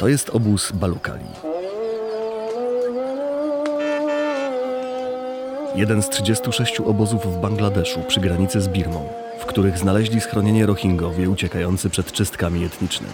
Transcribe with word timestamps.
To 0.00 0.08
jest 0.08 0.30
obóz 0.30 0.72
Balukali. 0.72 1.24
Jeden 5.74 6.02
z 6.02 6.08
36 6.08 6.80
obozów 6.80 7.26
w 7.26 7.40
Bangladeszu 7.40 8.00
przy 8.08 8.20
granicy 8.20 8.60
z 8.60 8.68
Birmą, 8.68 9.08
w 9.40 9.46
których 9.46 9.78
znaleźli 9.78 10.20
schronienie 10.20 10.66
Rohingowie 10.66 11.30
uciekający 11.30 11.90
przed 11.90 12.12
czystkami 12.12 12.64
etnicznymi. 12.64 13.12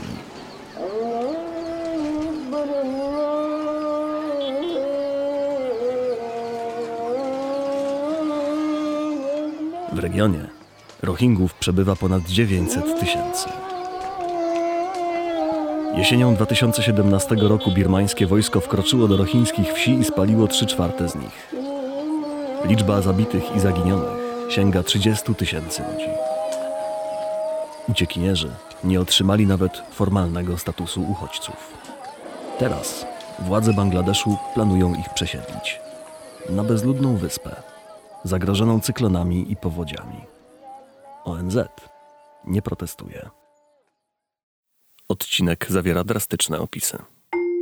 W 9.93 9.99
regionie 9.99 10.47
Rohingów 11.03 11.55
przebywa 11.55 11.97
ponad 11.97 12.23
900 12.23 13.01
tysięcy. 13.01 13.66
Jesienią 15.97 16.35
2017 16.35 17.35
roku 17.35 17.71
birmańskie 17.71 18.27
wojsko 18.27 18.61
wkroczyło 18.61 19.09
do 19.09 19.17
rohińskich 19.17 19.73
wsi 19.73 19.91
i 19.91 20.05
spaliło 20.05 20.49
3 20.49 20.67
czwarte 20.67 21.09
z 21.09 21.15
nich. 21.15 21.55
Liczba 22.65 23.03
zabitych 23.03 23.57
i 23.57 23.61
zaginionych 23.61 24.19
sięga 24.49 24.83
30 24.83 25.35
tysięcy 25.35 25.83
ludzi. 25.83 26.09
Uciekinierzy 27.89 28.51
nie 28.85 29.01
otrzymali 29.01 29.47
nawet 29.47 29.83
formalnego 29.91 30.59
statusu 30.59 31.03
uchodźców. 31.11 31.75
Teraz 32.59 33.07
władze 33.39 33.73
Bangladeszu 33.73 34.37
planują 34.55 34.95
ich 34.95 35.09
przesiedlić 35.15 35.81
na 36.51 36.65
bezludną 36.65 37.17
wyspę, 37.17 37.57
zagrożoną 38.25 38.81
cyklonami 38.81 39.53
i 39.53 39.57
powodziami. 39.57 40.21
ONZ 41.25 41.59
nie 42.45 42.63
protestuje. 42.63 43.31
Odcinek 45.17 45.67
zawiera 45.69 46.05
drastyczne 46.05 46.59
opisy. 46.59 46.99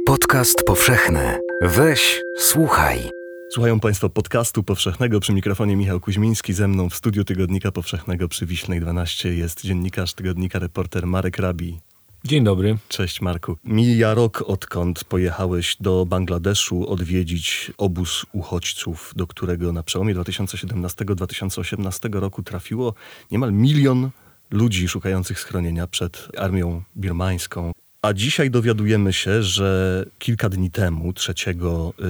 Podcast 0.06 0.62
powszechny. 0.66 1.38
Weź, 1.62 2.22
słuchaj. 2.38 3.10
Słuchają 3.52 3.80
Państwo 3.80 4.10
podcastu 4.10 4.62
powszechnego 4.62 5.20
przy 5.20 5.32
mikrofonie 5.32 5.76
Michał 5.76 6.00
Kuźmiński. 6.00 6.52
Ze 6.52 6.68
mną 6.68 6.88
w 6.88 6.94
studiu 6.94 7.24
Tygodnika 7.24 7.72
Powszechnego 7.72 8.28
przy 8.28 8.46
Wiśnej 8.46 8.80
12 8.80 9.34
jest 9.34 9.64
dziennikarz 9.64 10.14
tygodnika, 10.14 10.58
reporter 10.58 11.06
Marek 11.06 11.38
Rabi. 11.38 11.80
Dzień 12.24 12.44
dobry. 12.44 12.76
Cześć 12.88 13.20
Marku. 13.20 13.56
Mija 13.64 14.14
rok 14.14 14.44
odkąd 14.46 15.04
pojechałeś 15.04 15.76
do 15.80 16.06
Bangladeszu 16.06 16.88
odwiedzić 16.88 17.72
obóz 17.78 18.26
uchodźców, 18.32 19.12
do 19.16 19.26
którego 19.26 19.72
na 19.72 19.82
przełomie 19.82 20.14
2017-2018 20.14 22.14
roku 22.14 22.42
trafiło 22.42 22.94
niemal 23.30 23.52
milion 23.52 24.10
ludzi 24.54 24.88
szukających 24.88 25.40
schronienia 25.40 25.86
przed 25.86 26.28
armią 26.38 26.82
birmańską. 26.96 27.72
A 28.02 28.12
dzisiaj 28.12 28.50
dowiadujemy 28.50 29.12
się, 29.12 29.42
że 29.42 30.04
kilka 30.18 30.48
dni 30.48 30.70
temu, 30.70 31.12
3 31.12 31.34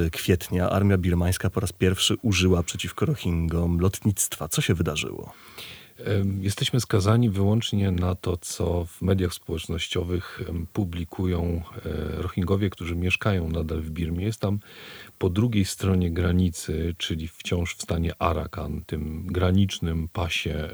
y, 0.06 0.10
kwietnia, 0.10 0.70
armia 0.70 0.98
birmańska 0.98 1.50
po 1.50 1.60
raz 1.60 1.72
pierwszy 1.72 2.16
użyła 2.22 2.62
przeciwko 2.62 3.06
Rohingom 3.06 3.80
lotnictwa. 3.80 4.48
Co 4.48 4.60
się 4.62 4.74
wydarzyło? 4.74 5.32
Jesteśmy 6.40 6.80
skazani 6.80 7.30
wyłącznie 7.30 7.90
na 7.90 8.14
to, 8.14 8.36
co 8.36 8.84
w 8.84 9.02
mediach 9.02 9.34
społecznościowych 9.34 10.40
publikują 10.72 11.62
e, 11.86 12.22
Rohingowie, 12.22 12.70
którzy 12.70 12.96
mieszkają 12.96 13.48
nadal 13.48 13.80
w 13.80 13.90
Birmie. 13.90 14.24
Jest 14.24 14.40
tam 14.40 14.58
po 15.18 15.30
drugiej 15.30 15.64
stronie 15.64 16.10
granicy, 16.10 16.94
czyli 16.98 17.28
wciąż 17.28 17.74
w 17.76 17.82
stanie 17.82 18.12
Arakan, 18.18 18.82
tym 18.86 19.26
granicznym 19.26 20.08
pasie, 20.08 20.68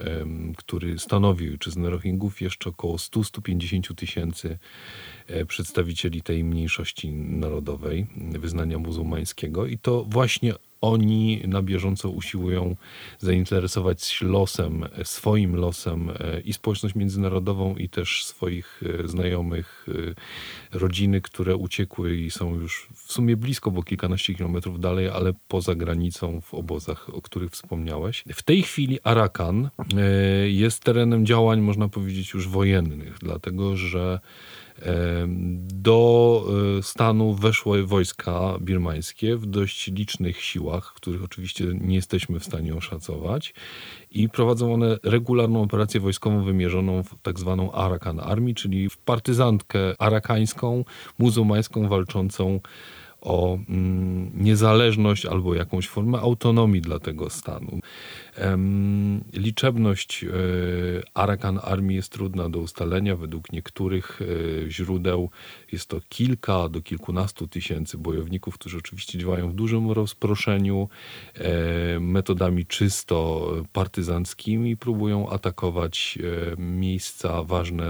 który 0.56 0.98
stanowi 0.98 1.50
ojczyznę 1.50 1.90
Rohingów, 1.90 2.40
jeszcze 2.40 2.70
około 2.70 2.96
100-150 2.96 3.94
tysięcy 3.94 4.58
e, 5.26 5.44
przedstawicieli 5.44 6.22
tej 6.22 6.44
mniejszości 6.44 7.12
narodowej, 7.12 8.06
wyznania 8.16 8.78
muzułmańskiego. 8.78 9.66
I 9.66 9.78
to 9.78 10.04
właśnie 10.04 10.54
oni 10.80 11.42
na 11.46 11.62
bieżąco 11.62 12.10
usiłują 12.10 12.76
zainteresować 13.18 14.22
losem, 14.22 14.84
swoim 15.04 15.56
losem 15.56 16.10
e, 16.10 16.40
i 16.40 16.52
społeczność 16.52 16.94
międzynarodową, 16.94 17.76
i 17.76 17.88
też 17.88 18.24
swoich 18.24 18.82
e, 19.04 19.08
znajomych, 19.08 19.86
e, 20.72 20.78
rodziny, 20.78 21.20
które 21.20 21.56
uciekły 21.56 22.16
i 22.16 22.30
są 22.30 22.54
już 22.54 22.88
w 22.94 23.12
sumie 23.12 23.36
blisko, 23.36 23.70
bo 23.70 23.82
kilkanaście 23.82 24.34
kilometrów 24.34 24.80
dalej, 24.80 25.08
ale 25.08 25.32
poza 25.48 25.74
granicą 25.74 26.40
w 26.40 26.54
obozach, 26.54 27.14
o 27.14 27.22
których 27.22 27.50
wspomniałeś. 27.50 28.24
W 28.32 28.42
tej 28.42 28.62
chwili 28.62 28.98
Arakan 29.04 29.70
jest 30.46 30.84
terenem 30.84 31.26
działań, 31.26 31.60
można 31.60 31.88
powiedzieć, 31.88 32.34
już 32.34 32.48
wojennych, 32.48 33.18
dlatego 33.18 33.76
że 33.76 34.20
do 35.56 36.44
e, 36.78 36.82
stanu 36.82 37.34
weszły 37.34 37.86
wojska 37.86 38.58
birmańskie 38.60 39.36
w 39.36 39.46
dość 39.46 39.86
licznych 39.86 40.42
siłach, 40.42 40.92
których 40.94 41.24
oczywiście 41.24 41.64
nie 41.80 41.94
jesteśmy 41.94 42.40
w 42.40 42.44
stanie 42.44 42.74
oszacować 42.74 43.54
i 44.10 44.28
prowadzą 44.28 44.74
one 44.74 44.98
regularną 45.02 45.62
operację 45.62 46.00
wojskową 46.00 46.44
wymierzoną 46.44 47.02
w 47.02 47.14
tak 47.22 47.38
zwaną 47.38 47.72
Arakan 47.72 48.20
Army, 48.20 48.54
czyli 48.54 48.88
w 48.88 48.98
partyzantkę 48.98 49.94
arakańską, 49.98 50.84
muzułmańską 51.18 51.88
walczącą 51.88 52.60
o 53.20 53.58
mm, 53.68 54.30
niezależność 54.34 55.26
albo 55.26 55.54
jakąś 55.54 55.88
formę 55.88 56.18
autonomii 56.18 56.80
dla 56.80 56.98
tego 56.98 57.30
stanu. 57.30 57.80
Liczebność 59.32 60.24
e, 60.24 60.28
Arakan 61.14 61.60
Armii 61.62 61.96
jest 61.96 62.12
trudna 62.12 62.48
do 62.48 62.58
ustalenia. 62.58 63.16
Według 63.16 63.52
niektórych 63.52 64.20
e, 64.66 64.70
źródeł 64.70 65.30
jest 65.72 65.88
to 65.88 66.00
kilka 66.08 66.68
do 66.68 66.82
kilkunastu 66.82 67.48
tysięcy 67.48 67.98
bojowników, 67.98 68.54
którzy 68.54 68.78
oczywiście 68.78 69.18
działają 69.18 69.50
w 69.50 69.54
dużym 69.54 69.90
rozproszeniu, 69.90 70.88
e, 71.34 72.00
metodami 72.00 72.66
czysto 72.66 73.46
partyzanckimi, 73.72 74.76
próbują 74.76 75.30
atakować 75.30 76.18
miejsca 76.58 77.44
ważne 77.44 77.86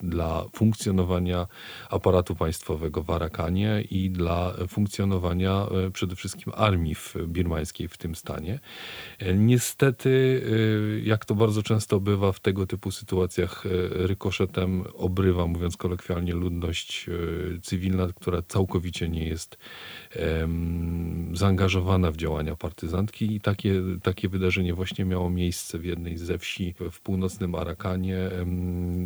dla 0.00 0.44
funkcjonowania 0.56 1.46
aparatu 1.90 2.34
państwowego 2.34 3.02
w 3.02 3.10
Arakanie 3.10 3.84
i 3.90 4.10
dla 4.10 4.54
funkcjonowania 4.68 5.66
przede 5.92 6.16
wszystkim 6.16 6.52
armii 6.56 6.94
birmańskiej 7.26 7.88
w 7.88 7.96
tym 7.96 8.14
stanie. 8.14 8.60
Niestety 9.34 9.73
niestety, 9.74 10.08
y, 10.08 11.02
jak 11.04 11.24
to 11.24 11.34
bardzo 11.34 11.62
często 11.62 12.00
bywa 12.00 12.32
w 12.32 12.40
tego 12.40 12.66
typu 12.66 12.90
sytuacjach, 12.90 13.66
y, 13.66 13.70
rykoszetem 14.06 14.84
obrywa, 14.94 15.46
mówiąc 15.46 15.76
kolokwialnie, 15.76 16.34
ludność 16.34 17.08
y, 17.08 17.60
cywilna, 17.62 18.08
która 18.14 18.42
całkowicie 18.42 19.08
nie 19.08 19.28
jest 19.28 19.58
zaangażowana 21.32 22.10
w 22.10 22.16
działania 22.16 22.56
partyzantki 22.56 23.34
i 23.36 23.40
takie, 23.40 23.82
takie 24.02 24.28
wydarzenie 24.28 24.74
właśnie 24.74 25.04
miało 25.04 25.30
miejsce 25.30 25.78
w 25.78 25.84
jednej 25.84 26.18
ze 26.18 26.38
wsi 26.38 26.74
w 26.90 27.00
północnym 27.00 27.54
Arakanie 27.54 28.18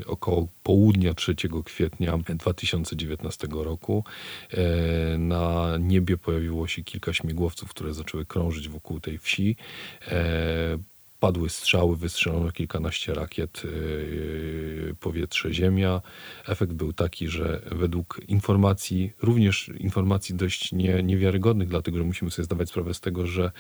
około 0.06 0.48
południa 0.62 1.14
3 1.14 1.34
kwietnia 1.64 2.18
2019 2.18 3.48
roku. 3.50 4.04
E, 4.50 5.18
na 5.18 5.76
niebie 5.80 6.16
pojawiło 6.16 6.66
się 6.66 6.84
kilka 6.84 7.12
śmigłowców, 7.12 7.70
które 7.70 7.94
zaczęły 7.94 8.26
krążyć 8.26 8.68
wokół 8.68 9.00
tej 9.00 9.18
wsi. 9.18 9.56
E, 10.58 10.78
Padły 11.20 11.50
strzały, 11.50 11.96
wystrzelono 11.96 12.52
kilkanaście 12.52 13.14
rakiet, 13.14 13.62
yy, 13.64 14.94
powietrze, 15.00 15.54
ziemia. 15.54 16.00
Efekt 16.46 16.72
był 16.72 16.92
taki, 16.92 17.28
że 17.28 17.62
według 17.72 18.20
informacji, 18.28 19.12
również 19.22 19.70
informacji 19.78 20.34
dość 20.34 20.72
nie, 20.72 21.02
niewiarygodnych, 21.02 21.68
dlatego 21.68 21.98
że 21.98 22.04
musimy 22.04 22.30
sobie 22.30 22.44
zdawać 22.44 22.68
sprawę 22.68 22.94
z 22.94 23.00
tego, 23.00 23.26
że 23.26 23.50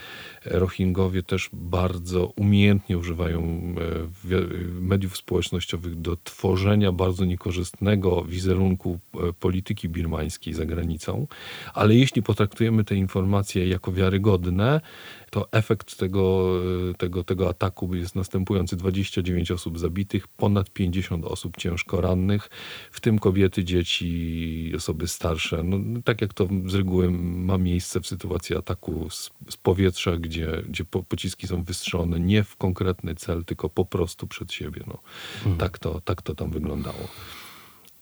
Rohingowie 0.44 1.22
też 1.22 1.50
bardzo 1.52 2.26
umiejętnie 2.26 2.98
używają 2.98 3.40
e, 4.30 4.40
mediów 4.80 5.16
społecznościowych 5.16 6.00
do 6.00 6.16
tworzenia 6.24 6.92
bardzo 6.92 7.24
niekorzystnego 7.24 8.24
wizerunku 8.24 8.98
e, 9.14 9.32
polityki 9.32 9.88
birmańskiej 9.88 10.54
za 10.54 10.66
granicą. 10.66 11.26
Ale 11.74 11.94
jeśli 11.94 12.22
potraktujemy 12.22 12.84
te 12.84 12.94
informacje 12.94 13.68
jako 13.68 13.92
wiarygodne, 13.92 14.80
to 15.30 15.52
efekt 15.52 15.96
tego, 15.96 16.52
tego, 16.98 17.24
tego 17.24 17.48
ataku 17.48 17.94
jest 17.94 18.14
następujący: 18.14 18.76
29 18.76 19.50
osób 19.50 19.78
zabitych, 19.78 20.28
ponad 20.28 20.70
50 20.70 21.24
osób 21.24 21.56
ciężko 21.56 22.00
rannych, 22.00 22.48
w 22.90 23.00
tym 23.00 23.18
kobiety, 23.18 23.64
dzieci, 23.64 24.72
osoby 24.76 25.08
starsze. 25.08 25.62
No, 25.62 26.00
tak 26.04 26.20
jak 26.20 26.34
to 26.34 26.48
z 26.66 26.74
reguły 26.74 27.10
ma 27.10 27.58
miejsce 27.58 28.00
w 28.00 28.06
sytuacji 28.06 28.56
ataku 28.56 29.10
z, 29.10 29.30
z 29.50 29.56
powietrza, 29.56 30.16
gdzie, 30.16 30.62
gdzie 30.68 30.84
pociski 30.84 31.46
są 31.46 31.62
wystrzelone 31.62 32.20
nie 32.20 32.44
w 32.44 32.56
konkretny 32.56 33.14
cel, 33.14 33.44
tylko 33.44 33.68
po 33.68 33.84
prostu 33.84 34.26
przed 34.26 34.52
siebie. 34.52 34.80
No, 34.86 34.98
hmm. 35.42 35.58
tak, 35.58 35.78
to, 35.78 36.00
tak 36.00 36.22
to 36.22 36.34
tam 36.34 36.50
wyglądało. 36.50 37.08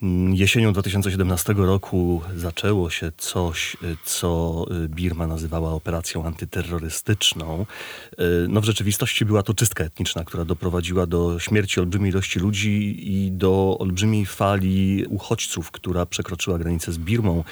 Mm, 0.02 0.34
jesienią 0.34 0.72
2017 0.72 1.52
roku 1.52 2.22
zaczęło 2.36 2.90
się 2.90 3.12
coś, 3.16 3.76
y, 3.82 3.96
co 4.04 4.64
y, 4.84 4.88
Birma 4.88 5.26
nazywała 5.26 5.70
operacją 5.70 6.26
antyterrorystyczną. 6.26 7.66
Y, 8.12 8.16
no 8.48 8.60
w 8.60 8.64
rzeczywistości 8.64 9.24
była 9.24 9.42
to 9.42 9.54
czystka 9.54 9.84
etniczna, 9.84 10.24
która 10.24 10.44
doprowadziła 10.44 11.06
do 11.06 11.38
śmierci 11.38 11.80
olbrzymiej 11.80 12.10
ilości 12.10 12.38
ludzi 12.38 12.96
i 13.12 13.32
do 13.32 13.76
olbrzymiej 13.80 14.26
fali 14.26 15.06
uchodźców, 15.08 15.70
która 15.70 16.06
przekroczyła 16.06 16.58
granicę 16.58 16.92
z 16.92 16.98
Birmą. 16.98 17.44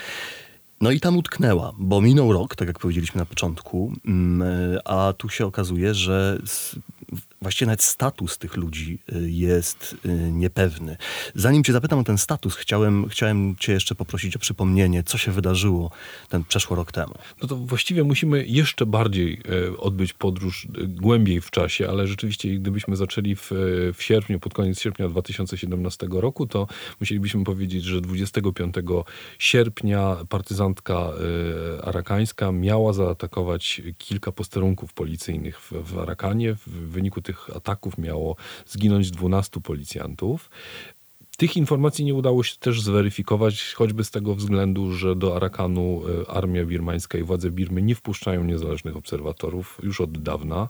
No 0.80 0.90
i 0.90 1.00
tam 1.00 1.16
utknęła, 1.16 1.72
bo 1.78 2.00
minął 2.00 2.32
rok, 2.32 2.56
tak 2.56 2.68
jak 2.68 2.78
powiedzieliśmy 2.78 3.18
na 3.18 3.26
początku, 3.26 3.92
mm, 4.04 4.78
a 4.84 5.12
tu 5.18 5.28
się 5.28 5.46
okazuje, 5.46 5.94
że 5.94 6.38
właściwie 7.44 7.66
nawet 7.66 7.82
status 7.82 8.38
tych 8.38 8.56
ludzi 8.56 8.98
y, 9.12 9.30
jest 9.30 9.96
y, 10.06 10.08
niepewny. 10.32 10.96
Zanim 11.34 11.64
cię 11.64 11.72
zapytam 11.72 11.98
o 11.98 12.04
ten 12.04 12.18
status, 12.18 12.54
chciałem, 12.54 13.08
chciałem 13.08 13.56
cię 13.56 13.72
jeszcze 13.72 13.94
poprosić 13.94 14.36
o 14.36 14.38
przypomnienie, 14.38 15.02
co 15.02 15.18
się 15.18 15.32
wydarzyło 15.32 15.90
ten 16.28 16.44
przeszło 16.44 16.76
rok 16.76 16.92
temu. 16.92 17.14
No 17.42 17.48
to 17.48 17.56
właściwie 17.56 18.04
musimy 18.04 18.46
jeszcze 18.46 18.86
bardziej 18.86 19.40
e, 19.72 19.78
odbyć 19.78 20.12
podróż 20.12 20.66
e, 20.82 20.86
głębiej 20.86 21.40
w 21.40 21.50
czasie, 21.50 21.88
ale 21.88 22.06
rzeczywiście 22.06 22.54
gdybyśmy 22.54 22.96
zaczęli 22.96 23.36
w, 23.36 23.50
w 23.94 24.02
sierpniu, 24.02 24.40
pod 24.40 24.54
koniec 24.54 24.80
sierpnia 24.80 25.08
2017 25.08 26.06
roku, 26.10 26.46
to 26.46 26.66
musielibyśmy 27.00 27.44
powiedzieć, 27.44 27.84
że 27.84 28.00
25 28.00 28.74
sierpnia 29.38 30.16
partyzantka 30.28 30.94
e, 30.94 31.84
arakańska 31.84 32.52
miała 32.52 32.92
zaatakować 32.92 33.82
kilka 33.98 34.32
posterunków 34.32 34.92
policyjnych 34.92 35.60
w, 35.60 35.72
w 35.92 35.98
Arakanie. 35.98 36.54
W 36.54 36.68
wyniku 36.68 37.22
tych 37.22 37.33
tych 37.34 37.56
ataków 37.56 37.98
miało 37.98 38.36
zginąć 38.66 39.10
12 39.10 39.60
policjantów. 39.60 40.50
Tych 41.36 41.56
informacji 41.56 42.04
nie 42.04 42.14
udało 42.14 42.42
się 42.42 42.56
też 42.56 42.82
zweryfikować, 42.82 43.72
choćby 43.72 44.04
z 44.04 44.10
tego 44.10 44.34
względu, 44.34 44.92
że 44.92 45.16
do 45.16 45.36
Arakanu 45.36 46.02
e, 46.22 46.30
armia 46.30 46.64
birmańska 46.64 47.18
i 47.18 47.22
władze 47.22 47.50
Birmy 47.50 47.82
nie 47.82 47.94
wpuszczają 47.94 48.44
niezależnych 48.44 48.96
obserwatorów 48.96 49.80
już 49.82 50.00
od 50.00 50.22
dawna. 50.22 50.68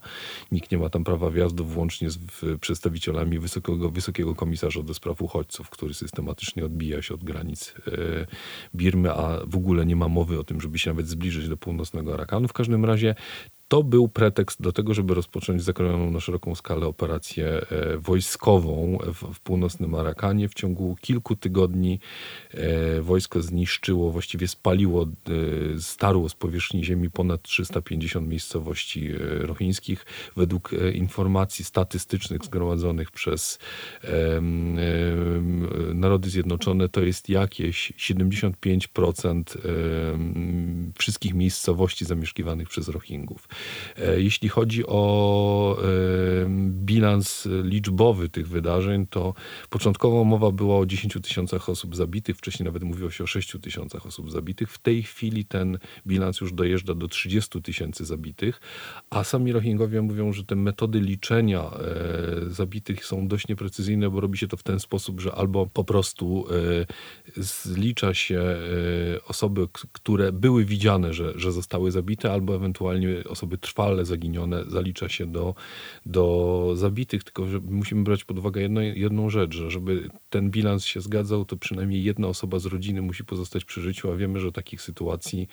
Nikt 0.53 0.71
nie 0.71 0.79
ma 0.79 0.89
tam 0.89 1.05
prawa 1.05 1.31
wjazdu, 1.31 1.65
włącznie 1.65 2.11
z 2.11 2.19
przedstawicielami 2.61 3.39
wysokiego, 3.39 3.91
wysokiego 3.91 4.35
komisarza 4.35 4.83
do 4.83 4.95
spraw 4.95 5.23
uchodźców, 5.23 5.71
który 5.71 5.95
systematycznie 5.95 6.65
odbija 6.65 7.03
się 7.03 7.15
od 7.15 7.25
granic 7.25 7.75
e, 7.87 8.27
Birmy, 8.75 9.13
a 9.13 9.41
w 9.47 9.57
ogóle 9.57 9.87
nie 9.87 9.97
ma 9.97 10.09
mowy 10.09 10.39
o 10.39 10.45
tym, 10.45 10.61
żeby 10.61 10.79
się 10.79 10.91
nawet 10.91 11.09
zbliżyć 11.09 11.49
do 11.49 11.57
północnego 11.57 12.15
Arakanu. 12.15 12.49
W 12.49 12.53
każdym 12.53 12.85
razie 12.85 13.15
to 13.69 13.83
był 13.83 14.09
pretekst 14.09 14.63
do 14.63 14.73
tego, 14.73 14.95
żeby 14.95 15.15
rozpocząć 15.15 15.63
zakrojoną 15.63 16.11
na 16.11 16.21
szeroką 16.21 16.55
skalę 16.55 16.87
operację 16.87 17.47
e, 17.47 17.97
wojskową 17.97 18.99
w, 19.15 19.35
w 19.35 19.41
północnym 19.41 19.95
Arakanie. 19.95 20.49
W 20.49 20.55
ciągu 20.55 20.97
kilku 21.01 21.37
tygodni 21.37 22.01
e, 22.51 23.01
wojsko 23.01 23.43
zniszczyło, 23.43 24.11
właściwie 24.11 24.49
spaliło, 24.49 25.03
e, 25.03 25.07
starło 25.81 26.29
z 26.29 26.35
powierzchni 26.35 26.85
ziemi 26.85 27.11
ponad 27.11 27.43
350 27.43 28.29
miejscowości 28.29 29.13
rochińskich. 29.41 30.07
Według 30.37 30.71
informacji 30.95 31.65
statystycznych 31.65 32.45
zgromadzonych 32.45 33.11
przez 33.11 33.59
Narody 35.95 36.31
Zjednoczone 36.31 36.89
to 36.89 37.01
jest 37.01 37.29
jakieś 37.29 37.93
75% 37.99 39.43
wszystkich 40.99 41.35
miejscowości 41.35 42.05
zamieszkiwanych 42.05 42.69
przez 42.69 42.89
Rohingów. 42.89 43.49
E, 43.97 44.21
jeśli 44.21 44.49
chodzi 44.49 44.87
o 44.87 45.77
e, 45.83 45.85
bilans 46.69 47.49
liczbowy 47.63 48.29
tych 48.29 48.49
wydarzeń, 48.49 49.07
to 49.07 49.35
początkowo 49.71 50.25
mowa 50.25 50.51
była 50.51 50.79
o 50.79 50.87
10 50.87 51.19
tysiącach 51.23 51.69
osób 51.69 51.97
zabitych, 51.97 52.37
wcześniej 52.37 52.65
nawet 52.65 52.83
mówiło 52.83 53.11
się 53.11 53.25
o 53.25 53.27
6 53.27 53.57
tysiącach 53.63 54.07
osób 54.07 54.31
zabitych. 54.31 54.71
W 54.71 54.79
tej 54.79 55.03
chwili 55.03 55.45
ten 55.45 55.79
bilans 56.07 56.41
już 56.41 56.53
dojeżdża 56.53 56.95
do 56.95 57.09
30 57.09 57.63
tysięcy 57.63 58.05
zabitych, 58.05 58.61
a 59.11 59.25
sami 59.25 59.53
Rohingowie 59.53 60.03
mówią, 60.03 60.33
że 60.33 60.45
te 60.45 60.57
metody 60.57 61.01
liczenia 61.01 61.61
e, 61.61 62.51
zabitych 62.51 63.07
są 63.07 63.29
dość 63.29 63.49
nieprecyzyjne, 63.49 64.11
bo 64.11 64.21
robi 64.21 64.39
się 64.39 64.49
to 64.49 64.57
w 64.57 64.63
ten 64.63 64.81
sposób, 64.81 65.21
że 65.21 65.35
albo 65.35 65.67
po 65.67 65.85
prostu 65.85 66.47
zlicza 67.37 68.15
się 68.15 68.41
osoby, 69.27 69.69
które 69.93 70.33
były 70.33 70.65
widziane, 70.65 71.15
że, 71.15 71.33
że 71.37 71.53
zostały 71.53 71.91
zabite, 71.91 72.33
albo 72.33 72.57
ewentualnie 72.57 73.25
osoby 73.29 73.44
osoby 73.45 73.59
trwale 73.59 74.05
zaginione 74.05 74.65
zalicza 74.69 75.09
się 75.09 75.27
do, 75.27 75.55
do 76.07 76.73
zabitych, 76.77 77.25
tylko 77.25 77.47
że 77.47 77.61
musimy 77.61 78.05
brać 78.05 78.25
pod 78.25 78.39
uwagę 78.39 78.63
jedno, 78.63 78.81
jedną 78.81 79.31
rzecz, 79.31 79.55
że 79.55 79.71
żeby 79.71 80.09
ten 80.31 80.51
bilans 80.51 80.85
się 80.85 81.01
zgadzał, 81.01 81.45
to 81.45 81.57
przynajmniej 81.57 82.05
jedna 82.05 82.29
osoba 82.29 82.59
z 82.59 82.67
rodziny 82.67 83.03
musi 83.03 83.25
pozostać 83.25 83.65
przy 83.65 83.81
życiu, 83.81 84.13
a 84.13 84.17
wiemy, 84.17 84.41
że 84.41 84.53
takich 84.53 84.83
sytuacji 84.83 85.49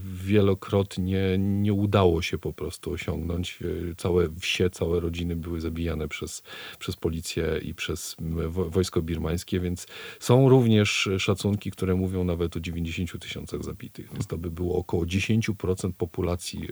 wielokrotnie 0.00 1.36
nie 1.38 1.72
udało 1.72 2.22
się 2.22 2.38
po 2.38 2.52
prostu 2.52 2.92
osiągnąć. 2.92 3.58
Całe 3.96 4.28
wsie, 4.40 4.70
całe 4.70 5.00
rodziny 5.00 5.36
były 5.36 5.60
zabijane 5.60 6.08
przez, 6.08 6.42
przez 6.78 6.96
policję 6.96 7.60
i 7.62 7.74
przez 7.74 8.16
wojsko 8.48 9.02
birmańskie, 9.02 9.60
więc 9.60 9.86
są 10.20 10.48
również 10.48 11.08
szacunki, 11.18 11.70
które 11.70 11.94
mówią 11.94 12.24
nawet 12.24 12.56
o 12.56 12.60
90 12.60 13.22
tysiącach 13.22 13.64
zabitych, 13.64 14.12
więc 14.12 14.26
to 14.26 14.38
by 14.38 14.50
było 14.50 14.76
około 14.76 15.04
10% 15.04 15.92
populacji 15.92 16.68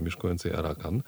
zamieszkującej 0.00 0.52
Arakan. 0.52 1.02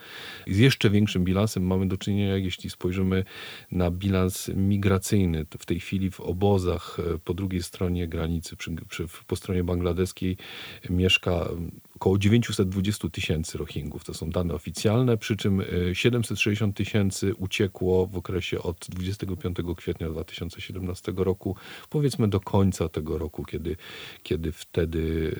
Z 0.46 0.58
jeszcze 0.58 0.90
większym 0.90 1.24
bilansem 1.24 1.66
mamy 1.66 1.88
do 1.88 1.96
czynienia, 1.96 2.36
jeśli 2.36 2.70
spojrzymy 2.70 3.24
na 3.70 3.90
bilans 3.90 4.48
migracyjny. 4.48 5.46
W 5.58 5.66
tej 5.66 5.80
chwili 5.80 6.10
w 6.10 6.20
obozach 6.20 6.98
e, 7.14 7.18
po 7.18 7.34
drugiej 7.34 7.62
stronie 7.62 8.08
granicy, 8.08 8.56
przy, 8.56 8.70
przy, 8.88 9.06
po 9.26 9.36
stronie 9.36 9.64
bangladeskiej 9.64 10.36
mieszka 10.90 11.48
około 12.02 12.18
920 12.18 13.08
tysięcy 13.08 13.58
Rohingów. 13.58 14.04
To 14.04 14.14
są 14.14 14.30
dane 14.30 14.54
oficjalne, 14.54 15.16
przy 15.16 15.36
czym 15.36 15.62
760 15.92 16.74
e, 16.74 16.76
tysięcy 16.76 17.34
uciekło 17.34 18.06
w 18.06 18.16
okresie 18.16 18.62
od 18.62 18.86
25 18.88 19.56
kwietnia 19.76 20.08
2017 20.08 21.12
roku, 21.16 21.56
powiedzmy 21.90 22.28
do 22.28 22.40
końca 22.40 22.88
tego 22.88 23.18
roku, 23.18 23.44
kiedy, 23.44 23.76
kiedy 24.22 24.52
wtedy 24.52 25.34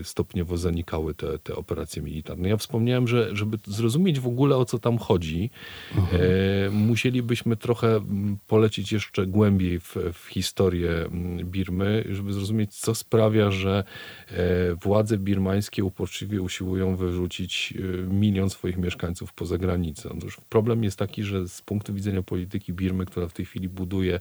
e, 0.00 0.04
stopniowo 0.04 0.56
zanikały 0.56 1.14
te, 1.14 1.38
te 1.38 1.56
operacje 1.56 2.02
militarne. 2.02 2.48
Ja 2.48 2.56
wspomniałem, 2.56 3.08
że 3.08 3.36
żeby 3.36 3.58
zrozumieć 3.66 4.20
w 4.20 4.26
ogóle 4.26 4.56
o 4.56 4.64
co 4.64 4.78
tam 4.78 4.98
chodzi, 4.98 5.50
mhm. 5.96 6.22
e, 6.22 6.70
musielibyśmy 6.70 7.56
trochę 7.56 8.00
polecieć 8.46 8.92
jeszcze 8.92 9.26
głębiej 9.26 9.80
w, 9.80 9.96
w 10.12 10.26
historię 10.28 10.90
Birmy, 11.44 12.04
żeby 12.10 12.32
zrozumieć, 12.32 12.74
co 12.74 12.94
sprawia, 12.94 13.50
że 13.50 13.84
e, 14.30 14.74
władze 14.74 15.18
birmańskie 15.18 15.84
uporczywie 15.96 16.42
usiłują 16.42 16.96
wyrzucić 16.96 17.74
y, 17.76 18.06
milion 18.10 18.50
swoich 18.50 18.76
mieszkańców 18.76 19.32
poza 19.32 19.58
granicę. 19.58 20.08
Otóż 20.18 20.40
problem 20.48 20.84
jest 20.84 20.98
taki, 20.98 21.24
że 21.24 21.48
z 21.48 21.62
punktu 21.62 21.94
widzenia 21.94 22.22
polityki 22.22 22.72
Birmy, 22.72 23.06
która 23.06 23.28
w 23.28 23.32
tej 23.32 23.44
chwili 23.46 23.68
buduje 23.68 24.20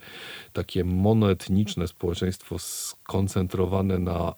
takie 0.54 0.84
monoetniczne 0.84 1.88
społeczeństwo 1.88 2.60
skoncentrowane 2.60 4.00
na 4.00 4.34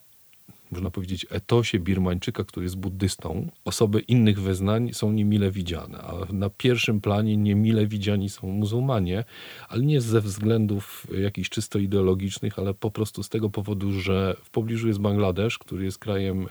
można 0.71 0.91
powiedzieć, 0.91 1.25
etosie 1.29 1.79
Birmańczyka, 1.79 2.43
który 2.43 2.63
jest 2.63 2.77
buddystą, 2.77 3.50
osoby 3.65 4.00
innych 4.00 4.41
wyznań 4.41 4.93
są 4.93 5.12
niemile 5.12 5.51
widziane, 5.51 5.97
a 5.97 6.33
na 6.33 6.50
pierwszym 6.50 7.01
planie 7.01 7.38
niemile 7.38 7.88
widziani 7.88 8.29
są 8.29 8.47
muzułmanie, 8.47 9.24
ale 9.69 9.83
nie 9.83 10.01
ze 10.01 10.21
względów 10.21 11.07
jakichś 11.21 11.50
czysto 11.50 11.79
ideologicznych, 11.79 12.59
ale 12.59 12.74
po 12.74 12.91
prostu 12.91 13.24
z 13.24 13.29
tego 13.29 13.50
powodu, 13.50 13.91
że 13.91 14.36
w 14.43 14.50
pobliżu 14.50 14.88
jest 14.88 15.00
Bangladesz, 15.00 15.57
który 15.57 15.86
jest 15.86 16.00
krajem 16.00 16.47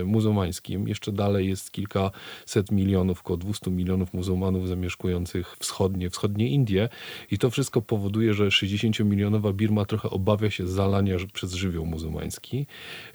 e, 0.00 0.04
muzułmańskim, 0.04 0.88
jeszcze 0.88 1.12
dalej 1.12 1.48
jest 1.48 1.70
kilkaset 1.70 2.70
milionów, 2.70 3.20
około 3.20 3.36
200 3.36 3.70
milionów 3.70 4.14
muzułmanów 4.14 4.68
zamieszkujących 4.68 5.56
wschodnie, 5.58 6.10
wschodnie 6.10 6.48
Indie. 6.48 6.88
I 7.30 7.38
to 7.38 7.50
wszystko 7.50 7.82
powoduje, 7.82 8.34
że 8.34 8.48
60-milionowa 8.48 9.52
Birma 9.52 9.84
trochę 9.84 10.10
obawia 10.10 10.50
się 10.50 10.66
zalania 10.66 11.16
przez 11.32 11.54
żywioł 11.54 11.86
muzułmański. 11.86 12.66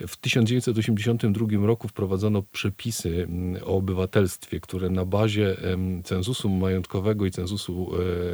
W 0.07 0.17
1982 0.27 1.67
roku 1.67 1.87
wprowadzono 1.87 2.43
przepisy 2.51 3.23
mm, 3.29 3.63
o 3.63 3.77
obywatelstwie, 3.77 4.59
które 4.59 4.89
na 4.89 5.05
bazie 5.05 5.57
cenzusu 6.03 6.49
majątkowego 6.49 7.25
i 7.25 7.31
cenzusu 7.31 7.91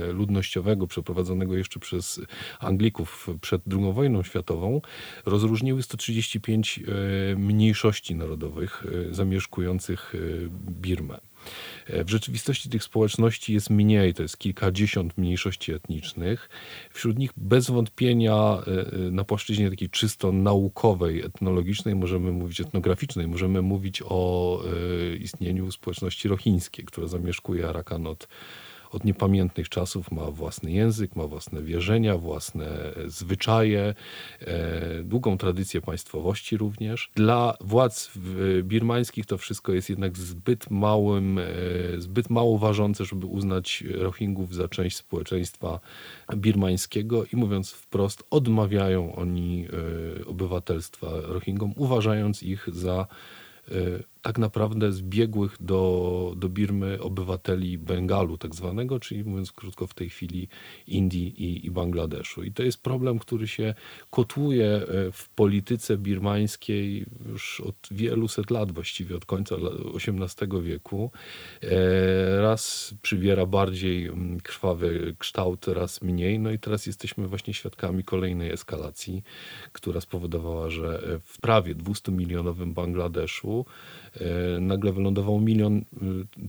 e, 0.09 0.11
ludnościowego 0.11 0.87
przeprowadzonego 0.87 1.57
jeszcze 1.57 1.79
przez 1.79 2.21
Anglików 2.59 3.29
przed 3.41 3.61
II 3.71 3.93
wojną 3.93 4.23
światową 4.23 4.81
rozróżniły 5.25 5.83
135 5.83 6.79
e, 6.79 7.35
mniejszości 7.35 8.15
narodowych 8.15 8.85
e, 9.09 9.13
zamieszkujących 9.13 10.13
Birmę. 10.69 11.32
W 11.87 12.09
rzeczywistości 12.09 12.69
tych 12.69 12.83
społeczności 12.83 13.53
jest 13.53 13.69
mniej, 13.69 14.13
to 14.13 14.21
jest 14.21 14.37
kilkadziesiąt 14.37 15.17
mniejszości 15.17 15.73
etnicznych. 15.73 16.49
Wśród 16.93 17.19
nich 17.19 17.31
bez 17.37 17.69
wątpienia 17.69 18.33
e, 18.33 18.61
e, 19.07 19.11
na 19.11 19.23
płaszczyźnie 19.23 19.69
takiej 19.69 19.89
czysto 19.89 20.31
naukowej, 20.31 21.21
etnologicznej, 21.21 21.95
możemy 21.95 22.31
mówić 22.31 22.61
etnograficznej, 22.61 23.27
możemy 23.27 23.61
mówić 23.61 24.01
o 24.05 24.59
e, 25.11 25.15
istnieniu 25.15 25.71
społeczności 25.71 26.27
rochińskiej, 26.27 26.85
która 26.85 27.07
zamieszkuje 27.07 27.69
Arakan 27.69 28.07
od 28.07 28.27
od 28.93 29.03
niepamiętnych 29.03 29.69
czasów 29.69 30.11
ma 30.11 30.31
własny 30.31 30.71
język, 30.71 31.15
ma 31.15 31.27
własne 31.27 31.61
wierzenia, 31.61 32.17
własne 32.17 32.67
zwyczaje, 33.05 33.93
długą 35.03 35.37
tradycję 35.37 35.81
państwowości 35.81 36.57
również. 36.57 37.11
Dla 37.15 37.57
władz 37.61 38.11
birmańskich 38.63 39.25
to 39.25 39.37
wszystko 39.37 39.73
jest 39.73 39.89
jednak 39.89 40.17
zbyt 40.17 40.69
małym, 40.69 41.39
zbyt 41.97 42.29
mało 42.29 42.57
ważące, 42.57 43.05
żeby 43.05 43.25
uznać 43.25 43.83
Rohingów 43.91 44.55
za 44.55 44.67
część 44.67 44.97
społeczeństwa 44.97 45.79
birmańskiego 46.35 47.25
i 47.33 47.35
mówiąc 47.35 47.71
wprost, 47.71 48.23
odmawiają 48.29 49.15
oni 49.15 49.67
obywatelstwa 50.25 51.07
Rohingom, 51.21 51.73
uważając 51.75 52.43
ich 52.43 52.69
za 52.71 53.07
tak 54.23 54.37
naprawdę 54.37 54.91
zbiegłych 54.91 55.57
do, 55.59 56.33
do 56.37 56.49
Birmy 56.49 57.01
obywateli 57.01 57.77
Bengalu 57.77 58.37
tak 58.37 58.55
zwanego, 58.55 58.99
czyli 58.99 59.23
mówiąc 59.23 59.51
krótko 59.51 59.87
w 59.87 59.93
tej 59.93 60.09
chwili 60.09 60.47
Indii 60.87 61.43
i, 61.43 61.65
i 61.65 61.71
Bangladeszu. 61.71 62.43
I 62.43 62.51
to 62.51 62.63
jest 62.63 62.83
problem, 62.83 63.19
który 63.19 63.47
się 63.47 63.73
kotłuje 64.09 64.67
e, 64.67 65.11
w 65.11 65.29
polityce 65.29 65.97
birmańskiej 65.97 67.05
już 67.29 67.61
od 67.61 67.75
wielu 67.91 68.27
set 68.27 68.51
lat, 68.51 68.71
właściwie 68.71 69.15
od 69.15 69.25
końca 69.25 69.55
XVIII 69.95 70.61
wieku. 70.61 71.11
E, 71.63 72.41
raz 72.41 72.93
przybiera 73.01 73.45
bardziej 73.45 74.11
krwawy 74.43 75.15
kształt, 75.19 75.67
raz 75.67 76.01
mniej. 76.01 76.39
No 76.39 76.51
i 76.51 76.59
teraz 76.59 76.85
jesteśmy 76.85 77.27
właśnie 77.27 77.53
świadkami 77.53 78.03
kolejnej 78.03 78.51
eskalacji, 78.51 79.23
która 79.71 80.01
spowodowała, 80.01 80.69
że 80.69 81.19
w 81.23 81.41
prawie 81.41 81.75
200 81.75 82.11
milionowym 82.11 82.73
Bangladeszu 82.73 83.65
E, 84.12 84.12
nagle 84.59 84.93
wylądował 84.93 85.39
milion 85.39 85.77
y, 85.77 85.83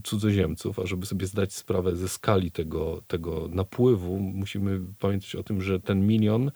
cudzoziemców, 0.03 0.79
a 0.79 0.85
żeby 0.85 1.05
sobie 1.05 1.27
zdać 1.27 1.53
sprawę 1.53 1.95
ze 1.95 2.09
skali 2.09 2.51
tego, 2.51 3.01
tego 3.07 3.49
napływu, 3.51 4.19
musimy 4.19 4.79
pamiętać 4.99 5.35
o 5.35 5.43
tym, 5.43 5.61
że 5.61 5.79
ten 5.79 6.07
milion 6.07 6.51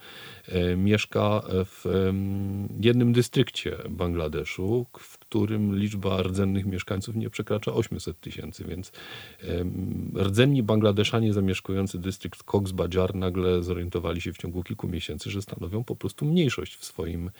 e, 0.47 0.75
mieszka 0.75 1.41
w 1.65 1.85
jednym 2.81 3.13
dystrykcie 3.13 3.77
Bangladeszu, 3.89 4.85
w 4.99 5.17
którym 5.17 5.75
liczba 5.75 6.23
rdzennych 6.23 6.65
mieszkańców 6.65 7.15
nie 7.15 7.29
przekracza 7.29 7.73
800 7.73 8.19
tysięcy, 8.19 8.63
więc 8.67 8.91
rdzenni 10.15 10.63
Bangladeszanie 10.63 11.33
zamieszkujący 11.33 11.99
dystrykt 11.99 12.43
Cox's 12.43 12.71
Bazar 12.71 13.15
nagle 13.15 13.63
zorientowali 13.63 14.21
się 14.21 14.33
w 14.33 14.37
ciągu 14.37 14.63
kilku 14.63 14.87
miesięcy, 14.87 15.29
że 15.29 15.41
stanowią 15.41 15.83
po 15.83 15.95
prostu 15.95 16.25
mniejszość 16.25 16.75
w 16.75 16.85
swoim, 16.85 17.31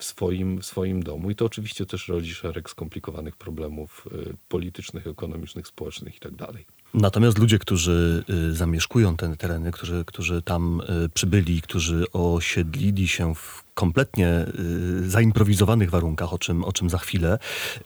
w 0.00 0.04
swoim, 0.04 0.60
w 0.60 0.66
swoim 0.66 1.02
domu. 1.02 1.30
I 1.30 1.34
to 1.34 1.44
oczywiście 1.44 1.86
też 1.86 2.08
rodzi 2.08 2.34
szereg 2.34 2.70
skomplikowanych 2.70 3.36
problemów 3.36 4.08
y, 4.12 4.36
politycznych, 4.48 5.06
ekonomicznych, 5.06 5.66
społecznych 5.66 6.14
itd. 6.14 6.36
Tak 6.46 6.56
Natomiast 6.94 7.38
ludzie, 7.38 7.58
którzy 7.58 8.24
y, 8.30 8.54
zamieszkują 8.54 9.16
te 9.16 9.36
tereny, 9.36 9.72
którzy, 9.72 10.04
którzy 10.06 10.42
tam 10.42 10.80
y, 11.04 11.08
przybyli, 11.08 11.62
którzy 11.62 12.12
osiedlili 12.12 13.08
się 13.08 13.34
w 13.34 13.64
kompletnie 13.74 14.46
zaimprowizowanych 15.06 15.90
warunkach, 15.90 16.32
o 16.32 16.38
czym, 16.38 16.64
o 16.64 16.72
czym 16.72 16.90
za 16.90 16.98
chwilę, 16.98 17.38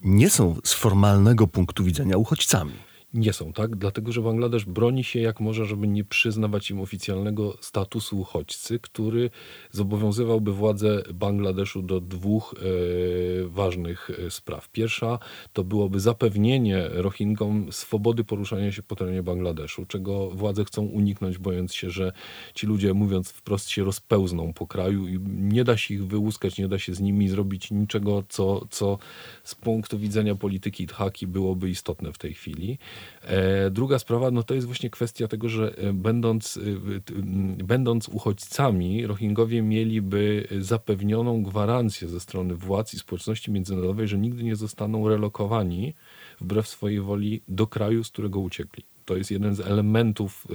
nie 0.03 0.31
są 0.31 0.57
z 0.65 0.73
formalnego 0.73 1.47
punktu 1.47 1.85
widzenia 1.85 2.17
uchodźcami 2.17 2.73
nie 3.15 3.33
są, 3.33 3.53
tak? 3.53 3.77
Dlatego, 3.77 4.13
że 4.13 4.23
Bangladesz 4.23 4.65
broni 4.65 5.05
się 5.05 5.21
jak 5.21 5.41
może, 5.41 5.67
żeby 5.67 5.89
nie 5.89 6.05
przyznawać 6.05 6.71
im 6.71 6.81
oficjalnego 6.81 7.57
statusu 7.61 8.21
uchodźcy, 8.21 8.79
który 8.79 9.31
zobowiązywałby 9.71 10.53
władze 10.53 11.03
Bangladeszu 11.15 11.83
do 11.83 12.01
dwóch 12.01 12.55
e, 12.55 13.49
ważnych 13.49 14.11
e, 14.11 14.31
spraw. 14.31 14.69
Pierwsza 14.69 15.19
to 15.53 15.65
byłoby 15.65 16.01
zapewnienie 16.01 16.89
Rohingom 16.89 17.73
swobody 17.73 18.25
poruszania 18.25 18.73
się 18.73 18.83
po 18.83 18.97
terenie 18.97 19.23
Bangladeszu, 19.23 19.87
czego 19.87 20.31
władze 20.31 20.65
chcą 20.65 20.83
uniknąć, 20.83 21.39
bojąc 21.39 21.75
się, 21.75 21.91
że 21.91 22.13
ci 22.55 22.67
ludzie, 22.67 22.95
mówiąc 22.95 23.31
wprost, 23.31 23.69
się 23.69 23.85
rozpełzną 23.85 24.53
po 24.53 24.67
kraju 24.67 25.09
i 25.09 25.19
nie 25.29 25.65
da 25.65 25.77
się 25.77 25.95
ich 25.95 26.07
wyłuskać, 26.07 26.59
nie 26.59 26.69
da 26.69 26.79
się 26.79 26.95
z 26.95 27.01
nimi 27.01 27.29
zrobić 27.29 27.71
niczego, 27.71 28.25
co, 28.29 28.67
co 28.71 28.99
z 29.45 29.55
punktu 29.55 29.99
widzenia 29.99 30.35
polityki 30.35 30.87
Dhaki 30.87 31.27
byłoby 31.27 31.71
istotne 31.71 32.13
w 32.13 32.19
tej 32.19 32.35
chwili. 32.35 32.79
E, 33.23 33.71
druga 33.71 33.99
sprawa, 33.99 34.31
no 34.31 34.43
to 34.43 34.55
jest 34.55 34.67
właśnie 34.67 34.91
kwestia 34.91 35.29
tego, 35.29 35.49
że 35.49 35.75
e, 35.79 35.93
będąc, 35.93 36.57
e, 36.57 37.65
będąc 37.65 38.09
uchodźcami, 38.09 39.07
Rohingowie 39.07 39.63
mieliby 39.63 40.49
zapewnioną 40.61 41.43
gwarancję 41.43 42.09
ze 42.09 42.21
strony 42.21 42.55
władz 42.55 42.95
i 42.95 42.99
społeczności 42.99 43.51
międzynarodowej, 43.51 44.09
że 44.09 44.19
nigdy 44.19 44.45
nie 44.45 44.57
zostaną 44.57 45.09
relokowani 45.09 45.95
wbrew 46.41 46.69
swojej 46.69 47.01
woli 47.01 47.43
do 47.49 47.67
kraju, 47.67 48.05
z 48.05 48.11
którego 48.11 48.41
uciekli. 48.41 48.85
To 49.05 49.17
jest 49.17 49.31
jeden 49.31 49.55
z 49.55 49.61
elementów 49.61 50.47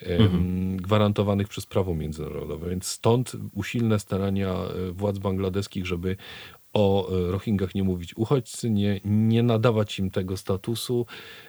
mhm. 0.00 0.76
gwarantowanych 0.76 1.48
przez 1.48 1.66
prawo 1.66 1.94
międzynarodowe. 1.94 2.70
Więc 2.70 2.86
stąd 2.86 3.36
usilne 3.54 3.98
starania 3.98 4.54
władz 4.92 5.18
bangladeskich, 5.18 5.86
żeby 5.86 6.16
o 6.72 7.08
e, 7.08 7.30
Rohingach 7.30 7.74
nie 7.74 7.82
mówić 7.82 8.16
uchodźcy, 8.16 8.70
nie, 8.70 9.00
nie 9.04 9.42
nadawać 9.42 9.98
im 9.98 10.10
tego 10.10 10.36
statusu. 10.36 11.06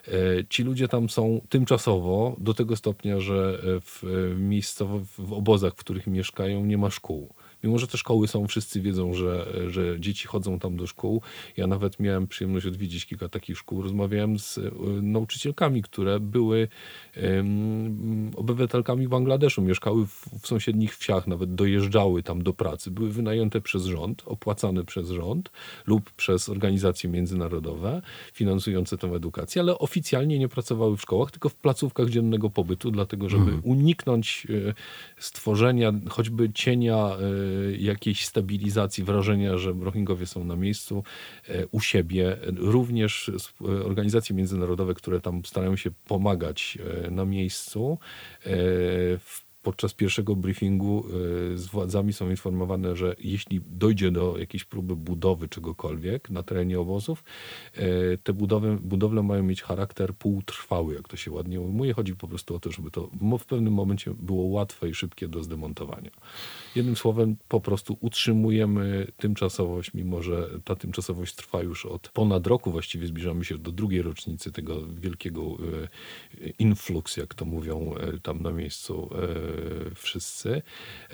E, 0.08 0.12
ci 0.48 0.62
ludzie 0.62 0.88
tam 0.88 1.08
są 1.08 1.40
tymczasowo 1.48 2.36
do 2.38 2.54
tego 2.54 2.76
stopnia, 2.76 3.20
że 3.20 3.58
w, 3.62 4.02
miejscowo, 4.38 5.00
w 5.18 5.32
obozach, 5.32 5.72
w 5.72 5.76
których 5.76 6.06
mieszkają, 6.06 6.64
nie 6.64 6.78
ma 6.78 6.90
szkół. 6.90 7.34
Mimo, 7.64 7.78
że 7.78 7.86
te 7.86 7.98
szkoły 7.98 8.28
są, 8.28 8.46
wszyscy 8.46 8.80
wiedzą, 8.80 9.14
że, 9.14 9.46
że 9.68 10.00
dzieci 10.00 10.28
chodzą 10.28 10.58
tam 10.58 10.76
do 10.76 10.86
szkół. 10.86 11.22
Ja 11.56 11.66
nawet 11.66 12.00
miałem 12.00 12.26
przyjemność 12.26 12.66
odwiedzić 12.66 13.06
kilka 13.06 13.28
takich 13.28 13.58
szkół. 13.58 13.82
Rozmawiałem 13.82 14.38
z 14.38 14.58
e, 14.58 14.70
nauczycielkami, 15.02 15.82
które 15.82 16.20
były 16.20 16.68
um, 17.22 18.30
obywatelkami 18.36 19.08
Bangladeszu, 19.08 19.62
mieszkały 19.62 20.06
w, 20.06 20.28
w 20.42 20.46
sąsiednich 20.46 20.96
wsiach, 20.96 21.26
nawet 21.26 21.54
dojeżdżały 21.54 22.22
tam 22.22 22.42
do 22.42 22.52
pracy. 22.52 22.90
Były 22.90 23.10
wynajęte 23.10 23.60
przez 23.60 23.84
rząd, 23.84 24.22
opłacane 24.26 24.84
przez 24.84 25.08
rząd 25.08 25.50
lub 25.86 26.10
przez 26.10 26.48
organizacje 26.48 27.10
międzynarodowe 27.10 28.02
finansujące 28.32 28.98
tę 28.98 29.06
edukację, 29.06 29.62
ale 29.62 29.78
oficjalnie 29.78 30.38
nie 30.38 30.48
pracowały 30.48 30.96
w 30.96 31.00
szkołach, 31.00 31.30
tylko 31.30 31.48
w 31.48 31.54
placówkach 31.54 32.08
dziennego 32.08 32.50
pobytu, 32.50 32.90
dlatego 32.90 33.28
żeby 33.28 33.42
mhm. 33.42 33.62
uniknąć 33.64 34.46
e, 34.68 34.74
stworzenia 35.18 35.92
choćby 36.08 36.52
cienia 36.52 36.96
e, 36.96 37.16
jakiejś 37.78 38.26
stabilizacji, 38.26 39.04
wrażenia, 39.04 39.58
że 39.58 39.74
Rohingowie 39.80 40.26
są 40.26 40.44
na 40.44 40.56
miejscu 40.56 41.04
e, 41.48 41.66
u 41.66 41.80
siebie. 41.80 42.36
Również 42.56 43.30
e, 43.60 43.64
organizacje 43.84 44.36
międzynarodowe, 44.36 44.94
które 44.94 45.20
tam 45.20 45.44
starają 45.44 45.76
się 45.76 45.90
pomagać 46.06 46.78
e, 47.06 47.10
na 47.10 47.24
miejscu, 47.24 47.98
w 49.18 49.51
podczas 49.62 49.94
pierwszego 49.94 50.36
briefingu 50.36 51.04
y, 51.52 51.58
z 51.58 51.66
władzami 51.66 52.12
są 52.12 52.30
informowane, 52.30 52.96
że 52.96 53.16
jeśli 53.18 53.60
dojdzie 53.66 54.10
do 54.10 54.38
jakiejś 54.38 54.64
próby 54.64 54.96
budowy 54.96 55.48
czegokolwiek 55.48 56.30
na 56.30 56.42
terenie 56.42 56.80
obozów, 56.80 57.24
y, 57.78 58.18
te 58.22 58.32
budowy, 58.32 58.78
budowle 58.82 59.22
mają 59.22 59.42
mieć 59.42 59.62
charakter 59.62 60.14
półtrwały, 60.14 60.94
jak 60.94 61.08
to 61.08 61.16
się 61.16 61.30
ładnie 61.30 61.60
ujmuje. 61.60 61.94
Chodzi 61.94 62.16
po 62.16 62.28
prostu 62.28 62.54
o 62.54 62.60
to, 62.60 62.72
żeby 62.72 62.90
to 62.90 63.10
w 63.38 63.44
pewnym 63.44 63.72
momencie 63.72 64.14
było 64.14 64.44
łatwe 64.44 64.88
i 64.88 64.94
szybkie 64.94 65.28
do 65.28 65.42
zdemontowania. 65.42 66.10
Jednym 66.76 66.96
słowem, 66.96 67.36
po 67.48 67.60
prostu 67.60 67.96
utrzymujemy 68.00 69.12
tymczasowość, 69.16 69.94
mimo 69.94 70.22
że 70.22 70.48
ta 70.64 70.76
tymczasowość 70.76 71.34
trwa 71.34 71.62
już 71.62 71.86
od 71.86 72.08
ponad 72.08 72.46
roku, 72.46 72.70
właściwie 72.70 73.06
zbliżamy 73.06 73.44
się 73.44 73.58
do 73.58 73.72
drugiej 73.72 74.02
rocznicy 74.02 74.52
tego 74.52 74.86
wielkiego 74.86 75.42
y, 76.40 76.52
influx, 76.58 77.16
jak 77.16 77.34
to 77.34 77.44
mówią 77.44 77.94
tam 78.22 78.42
na 78.42 78.52
miejscu 78.52 79.10
wszyscy, 79.94 80.62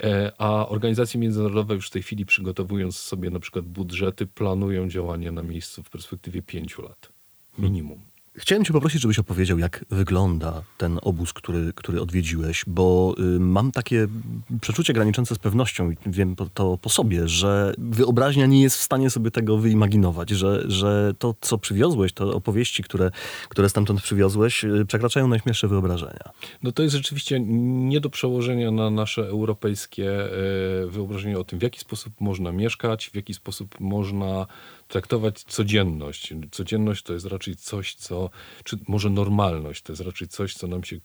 e, 0.03 0.33
a 0.39 0.69
organizacje 0.69 1.21
międzynarodowe 1.21 1.75
już 1.75 1.87
w 1.87 1.91
tej 1.91 2.03
chwili 2.03 2.27
przygotowując 2.27 2.97
sobie 2.97 3.31
na 3.31 3.41
przykład 3.41 3.65
budżety, 3.65 4.27
planują 4.27 4.89
działania 4.89 5.33
na 5.33 5.43
miejscu 5.43 5.83
w 5.83 5.91
perspektywie 5.91 6.43
pięciu 6.43 6.83
lat 6.83 7.09
minimum. 7.59 8.08
Chciałem 8.39 8.65
cię 8.65 8.73
poprosić, 8.73 9.03
żebyś 9.03 9.19
opowiedział, 9.19 9.59
jak 9.59 9.85
wygląda 9.91 10.63
ten 10.79 10.99
obóz, 11.03 11.33
który, 11.33 11.73
który 11.75 12.01
odwiedziłeś, 12.01 12.65
bo 12.67 13.15
y, 13.37 13.41
mam 13.41 13.73
takie 13.73 14.07
przeczucie 14.61 14.93
graniczące 14.93 15.35
z 15.35 15.39
pewnością 15.39 15.91
i 15.91 15.97
wiem 16.07 16.37
to 16.55 16.79
po 16.79 16.89
sobie, 16.89 17.29
że 17.29 17.75
wyobraźnia 17.79 18.47
nie 18.47 18.63
jest 18.63 18.77
w 18.77 18.83
stanie 18.83 19.11
sobie 19.11 19.31
tego 19.31 19.59
wyimaginować, 19.59 20.31
że, 20.31 20.65
że 20.71 21.15
to, 21.19 21.35
co 21.41 21.59
przywiozłeś, 21.59 22.13
to 22.13 22.35
opowieści, 22.35 22.83
które, 22.83 23.11
które 23.49 23.69
stamtąd 23.69 24.03
przywiozłeś, 24.03 24.65
y, 24.65 24.85
przekraczają 24.87 25.29
najśmielsze 25.29 25.69
wyobrażenia. 25.69 26.31
No 26.63 26.73
to 26.73 26.83
jest 26.83 26.95
rzeczywiście 26.95 27.41
nie 27.41 28.01
do 28.01 28.11
przełożenia 28.11 28.71
na 28.71 28.91
nasze 28.91 29.23
europejskie 29.23 30.25
y, 30.85 30.91
wyobrażenie 30.91 31.39
o 31.39 31.45
tym, 31.45 31.59
w 31.59 31.63
jaki 31.63 31.81
sposób 31.81 32.13
można 32.21 32.53
mieszkać, 32.53 33.11
w 33.11 33.15
jaki 33.15 33.35
sposób 33.35 33.81
można 33.81 34.47
traktować 34.89 35.43
codzienność. 35.43 36.35
Codzienność 36.51 37.03
to 37.03 37.13
jest 37.13 37.27
raczej 37.27 37.57
coś, 37.57 37.95
co, 37.95 38.31
czy 38.65 38.77
może 38.89 39.11
normalność, 39.11 39.83
to 39.83 39.93
jest 39.93 40.03
raczej 40.03 40.29
coś, 40.29 40.55
co 40.55 40.67
nam 40.67 40.85
się 40.85 40.97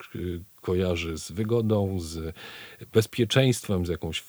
kojarzy 0.63 1.17
z 1.17 1.31
wygodą, 1.31 1.99
z 1.99 2.35
bezpieczeństwem, 2.93 3.85
z 3.85 3.89
jakąś, 3.89 4.23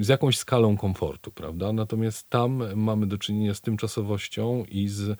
z 0.00 0.08
jakąś 0.08 0.38
skalą 0.38 0.76
komfortu, 0.76 1.30
prawda? 1.32 1.72
Natomiast 1.72 2.30
tam 2.30 2.62
mamy 2.74 3.06
do 3.06 3.18
czynienia 3.18 3.54
z 3.54 3.60
tymczasowością 3.60 4.64
i 4.68 4.88
z 4.88 5.18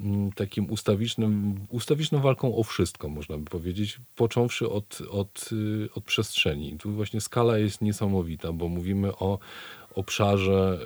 mm, 0.00 0.32
takim 0.32 0.70
ustawicznym, 0.70 1.60
ustawiczną 1.68 2.20
walką 2.20 2.56
o 2.56 2.62
wszystko, 2.62 3.08
można 3.08 3.38
by 3.38 3.44
powiedzieć, 3.44 4.00
począwszy 4.16 4.70
od, 4.70 4.98
od, 5.10 5.50
y, 5.52 5.88
od 5.94 6.04
przestrzeni. 6.04 6.76
Tu 6.78 6.92
właśnie 6.92 7.20
skala 7.20 7.58
jest 7.58 7.82
niesamowita, 7.82 8.52
bo 8.52 8.68
mówimy 8.68 9.16
o 9.16 9.38
obszarze 9.94 10.78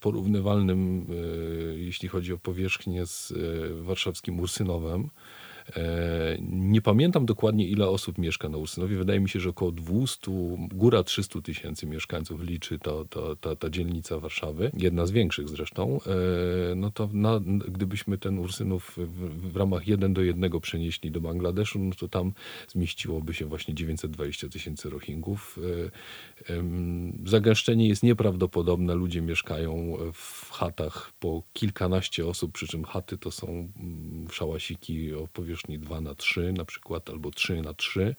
porównywalnym, 0.00 1.06
y, 1.12 1.78
jeśli 1.78 2.08
chodzi 2.08 2.32
o 2.32 2.38
powierzchnię 2.38 3.06
z 3.06 3.30
y, 3.30 3.82
warszawskim 3.82 4.40
Ursynowem, 4.40 5.10
E, 5.57 5.57
nie 6.50 6.82
pamiętam 6.82 7.26
dokładnie, 7.26 7.68
ile 7.68 7.88
osób 7.88 8.18
mieszka 8.18 8.48
na 8.48 8.58
Ursynowie. 8.58 8.96
Wydaje 8.96 9.20
mi 9.20 9.28
się, 9.28 9.40
że 9.40 9.50
około 9.50 9.72
200, 9.72 10.30
góra 10.58 11.02
300 11.02 11.40
tysięcy 11.40 11.86
mieszkańców 11.86 12.42
liczy 12.42 12.78
to, 12.78 13.04
to, 13.04 13.36
to, 13.36 13.56
ta 13.56 13.70
dzielnica 13.70 14.18
Warszawy, 14.18 14.70
jedna 14.78 15.06
z 15.06 15.10
większych 15.10 15.48
zresztą. 15.48 16.00
E, 16.70 16.74
no 16.74 16.90
to 16.90 17.08
na, 17.12 17.40
gdybyśmy 17.68 18.18
ten 18.18 18.38
Ursynów 18.38 18.96
w, 18.96 19.52
w 19.52 19.56
ramach 19.56 19.88
jeden 19.88 20.14
do 20.14 20.22
jednego 20.22 20.60
przenieśli 20.60 21.10
do 21.10 21.20
Bangladeszu, 21.20 21.78
no 21.78 21.94
to 21.94 22.08
tam 22.08 22.32
zmieściłoby 22.68 23.34
się 23.34 23.46
właśnie 23.46 23.74
920 23.74 24.48
tysięcy 24.48 24.90
Rohingów. 24.90 25.58
E, 26.48 26.62
zagęszczenie 27.24 27.88
jest 27.88 28.02
nieprawdopodobne. 28.02 28.94
Ludzie 28.94 29.20
mieszkają 29.20 29.98
w 30.12 30.50
chatach 30.52 31.12
po 31.20 31.42
kilkanaście 31.52 32.26
osób, 32.26 32.52
przy 32.52 32.66
czym 32.66 32.84
chaty 32.84 33.18
to 33.18 33.30
są 33.30 33.46
mm, 33.48 34.26
szałasiki 34.30 35.14
o 35.14 35.28
powierzchni 35.32 35.57
powierzchni 35.58 35.78
2 35.78 36.00
na 36.00 36.14
3 36.14 36.52
na 36.52 36.64
przykład, 36.64 37.10
albo 37.10 37.30
3 37.30 37.62
na 37.62 37.74
3 37.74 38.16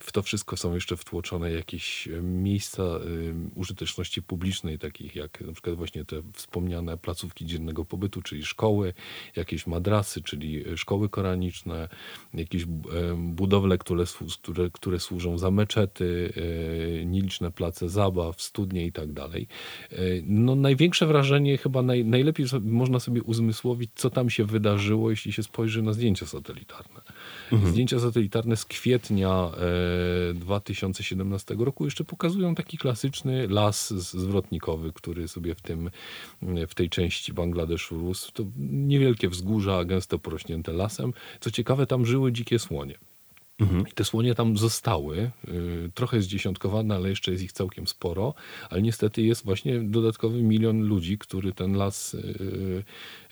W 0.00 0.12
to 0.12 0.22
wszystko 0.22 0.56
są 0.56 0.74
jeszcze 0.74 0.96
wtłoczone 0.96 1.52
jakieś 1.52 2.08
e, 2.08 2.22
miejsca 2.22 2.82
y, 2.82 3.34
użyteczności 3.54 4.22
publicznej, 4.22 4.78
takich 4.78 5.16
jak 5.16 5.40
na 5.40 5.52
przykład 5.52 5.76
właśnie 5.76 6.04
te 6.04 6.22
wspomniane 6.32 6.96
placówki 6.96 7.46
dziennego 7.46 7.84
pobytu, 7.84 8.22
czyli 8.22 8.44
szkoły, 8.44 8.94
jakieś 9.36 9.66
madrasy, 9.66 10.22
czyli 10.22 10.68
e, 10.68 10.76
szkoły 10.76 11.08
koraniczne, 11.08 11.88
jakieś 12.34 12.62
e, 12.62 12.66
budowle, 13.16 13.78
które, 13.78 14.04
które, 14.42 14.70
które 14.70 15.00
służą 15.00 15.38
za 15.38 15.50
meczety, 15.50 16.32
nieliczne 17.06 17.50
place 17.52 17.88
zabaw, 17.88 18.42
studnie 18.42 18.86
i 18.86 18.92
tak 18.92 19.12
dalej. 19.12 19.48
No 20.22 20.54
największe 20.54 21.06
wrażenie 21.06 21.58
chyba 21.58 21.82
naj, 21.82 22.04
najlepiej 22.04 22.46
można 22.62 23.00
sobie 23.00 23.22
uzmysłowić, 23.22 23.90
co 23.94 24.10
tam 24.10 24.30
się 24.30 24.44
wydarzyło, 24.44 25.10
jeśli 25.10 25.32
się 25.32 25.42
spojrzy 25.42 25.82
na 25.82 25.92
zdjęcia 25.92 26.26
satelitarne 26.26 26.75
satelitarne. 26.76 27.00
Mhm. 27.52 27.72
Zdjęcia 27.72 28.00
satelitarne 28.00 28.56
z 28.56 28.64
kwietnia 28.64 29.50
e, 30.30 30.34
2017 30.34 31.54
roku 31.58 31.84
jeszcze 31.84 32.04
pokazują 32.04 32.54
taki 32.54 32.78
klasyczny 32.78 33.48
las 33.48 33.94
zwrotnikowy, 33.94 34.92
który 34.92 35.28
sobie 35.28 35.54
w, 35.54 35.60
tym, 35.60 35.90
w 36.68 36.74
tej 36.74 36.90
części 36.90 37.32
Bangladeszu 37.32 37.98
rósł. 37.98 38.32
To 38.32 38.44
niewielkie 38.70 39.28
wzgórza, 39.28 39.84
gęsto 39.84 40.18
porośnięte 40.18 40.72
lasem. 40.72 41.12
Co 41.40 41.50
ciekawe, 41.50 41.86
tam 41.86 42.06
żyły 42.06 42.32
dzikie 42.32 42.58
słonie. 42.58 42.98
Mhm. 43.58 43.84
Te 43.94 44.04
słonie 44.04 44.34
tam 44.34 44.56
zostały, 44.56 45.30
y, 45.48 45.90
trochę 45.94 46.22
zdziesiątkowane, 46.22 46.94
ale 46.94 47.08
jeszcze 47.08 47.30
jest 47.30 47.44
ich 47.44 47.52
całkiem 47.52 47.86
sporo, 47.86 48.34
ale 48.70 48.82
niestety 48.82 49.22
jest 49.22 49.44
właśnie 49.44 49.80
dodatkowy 49.80 50.42
milion 50.42 50.82
ludzi, 50.82 51.18
który 51.18 51.52
ten 51.52 51.76
las 51.76 52.14
y, 52.14 52.84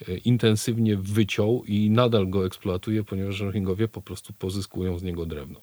y, 0.09 0.19
intensywnie 0.19 0.97
wyciął 0.97 1.65
i 1.65 1.91
nadal 1.91 2.31
go 2.31 2.47
eksploatuje, 2.47 3.05
ponieważ 3.05 3.41
Rohingowie 3.41 3.89
po 3.89 4.03
prostu 4.03 4.33
pozyskują 4.33 4.99
z 4.99 5.03
niego 5.03 5.27
drewno 5.27 5.61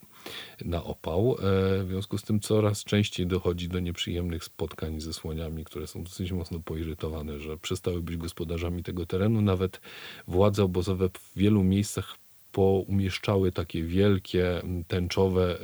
na 0.66 0.84
opał. 0.84 1.38
E, 1.40 1.84
w 1.84 1.88
związku 1.88 2.18
z 2.18 2.24
tym 2.24 2.40
coraz 2.40 2.84
częściej 2.84 3.28
dochodzi 3.28 3.68
do 3.70 3.80
nieprzyjemnych 3.80 4.44
spotkań 4.44 5.02
ze 5.02 5.14
słoniami, 5.14 5.66
które 5.66 5.88
są 5.88 6.04
dosyć 6.04 6.32
mocno 6.32 6.60
poirytowane, 6.60 7.40
że 7.40 7.58
przestały 7.58 8.02
być 8.02 8.18
gospodarzami 8.18 8.84
tego 8.84 9.06
terenu. 9.06 9.42
Nawet 9.42 9.82
władze 10.28 10.64
obozowe 10.64 11.10
w 11.10 11.32
wielu 11.36 11.64
miejscach 11.64 12.21
poumieszczały 12.52 13.52
takie 13.52 13.84
wielkie, 13.84 14.62
tęczowe 14.88 15.58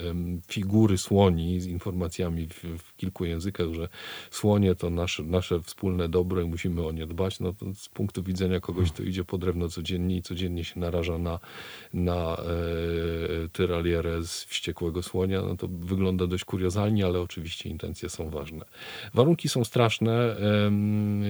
figury 0.48 0.98
słoni 0.98 1.62
z 1.62 1.66
informacjami 1.66 2.48
w, 2.48 2.64
w, 2.64 2.96
kilku 2.96 3.26
językach, 3.26 3.74
że 3.74 3.90
słonie 4.32 4.76
to 4.76 4.90
nasze, 4.90 5.24
nasze 5.24 5.62
wspólne 5.62 6.10
dobro 6.10 6.42
i 6.42 6.46
musimy 6.46 6.86
o 6.86 6.92
nie 6.92 7.08
dbać. 7.08 7.40
No 7.40 7.54
z 7.74 7.90
punktu 7.90 8.24
widzenia 8.24 8.60
kogoś, 8.60 8.92
kto 8.92 9.04
idzie 9.04 9.24
po 9.24 9.38
drewno 9.38 9.70
codziennie 9.70 10.18
i 10.18 10.22
codziennie 10.22 10.64
się 10.64 10.80
naraża 10.80 11.18
na, 11.18 11.40
na 11.94 12.38
e, 12.38 13.50
tyralierę 13.50 14.24
z 14.24 14.44
wściekłego 14.44 15.04
słonia, 15.04 15.42
no 15.42 15.58
to 15.58 15.68
wygląda 15.68 16.28
dość 16.28 16.46
kuriozalnie, 16.46 17.06
ale 17.06 17.22
oczywiście 17.22 17.70
intencje 17.70 18.10
są 18.10 18.30
ważne. 18.30 18.66
Warunki 19.14 19.50
są 19.50 19.64
straszne. 19.64 20.38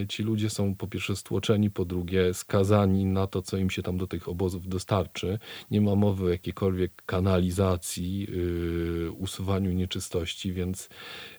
E, 0.02 0.08
ci 0.10 0.24
ludzie 0.24 0.50
są 0.50 0.76
po 0.76 0.88
pierwsze 0.88 1.16
stłoczeni, 1.16 1.72
po 1.72 1.86
drugie 1.86 2.34
skazani 2.34 3.06
na 3.06 3.28
to, 3.28 3.42
co 3.42 3.58
im 3.58 3.70
się 3.70 3.84
tam 3.84 3.98
do 3.98 4.08
tych 4.08 4.30
obozów 4.30 4.68
dostarczy 4.68 5.40
nie 5.72 5.82
ma 5.82 5.96
mowy 5.96 6.26
o 6.26 6.30
jakiejkolwiek 6.30 6.92
kanalizacji, 7.06 8.28
yy, 8.30 9.12
usuwaniu 9.12 9.72
nieczystości, 9.72 10.54
więc 10.54 10.90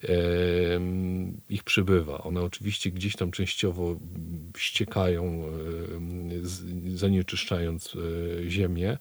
yy, 0.02 0.10
ich 1.50 1.64
przybywa. 1.64 2.18
One 2.18 2.40
oczywiście 2.40 2.90
gdzieś 2.90 3.16
tam 3.16 3.30
częściowo 3.30 3.96
ściekają, 4.56 5.44
yy, 6.30 6.96
zanieczyszczając 6.96 7.94
yy, 7.94 8.44
ziemię. 8.48 8.98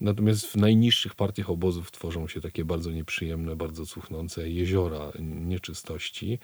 Natomiast 0.00 0.46
w 0.46 0.56
najniższych 0.56 1.14
partiach 1.14 1.50
obozów 1.50 1.90
tworzą 1.90 2.28
się 2.28 2.40
takie 2.40 2.64
bardzo 2.64 2.90
nieprzyjemne, 2.90 3.56
bardzo 3.56 3.86
cuchnące 3.86 4.50
jeziora 4.50 5.12
nieczystości. 5.20 6.38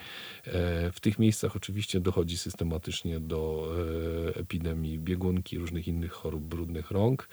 E, 0.44 0.92
w 0.92 1.00
tych 1.00 1.18
miejscach 1.18 1.56
oczywiście 1.56 2.00
dochodzi 2.00 2.38
systematycznie 2.38 3.20
do 3.20 3.68
e, 4.28 4.36
epidemii 4.36 4.98
biegunki, 4.98 5.58
różnych 5.58 5.88
innych 5.88 6.12
chorób 6.12 6.44
brudnych 6.44 6.90
rąk. 6.90 7.28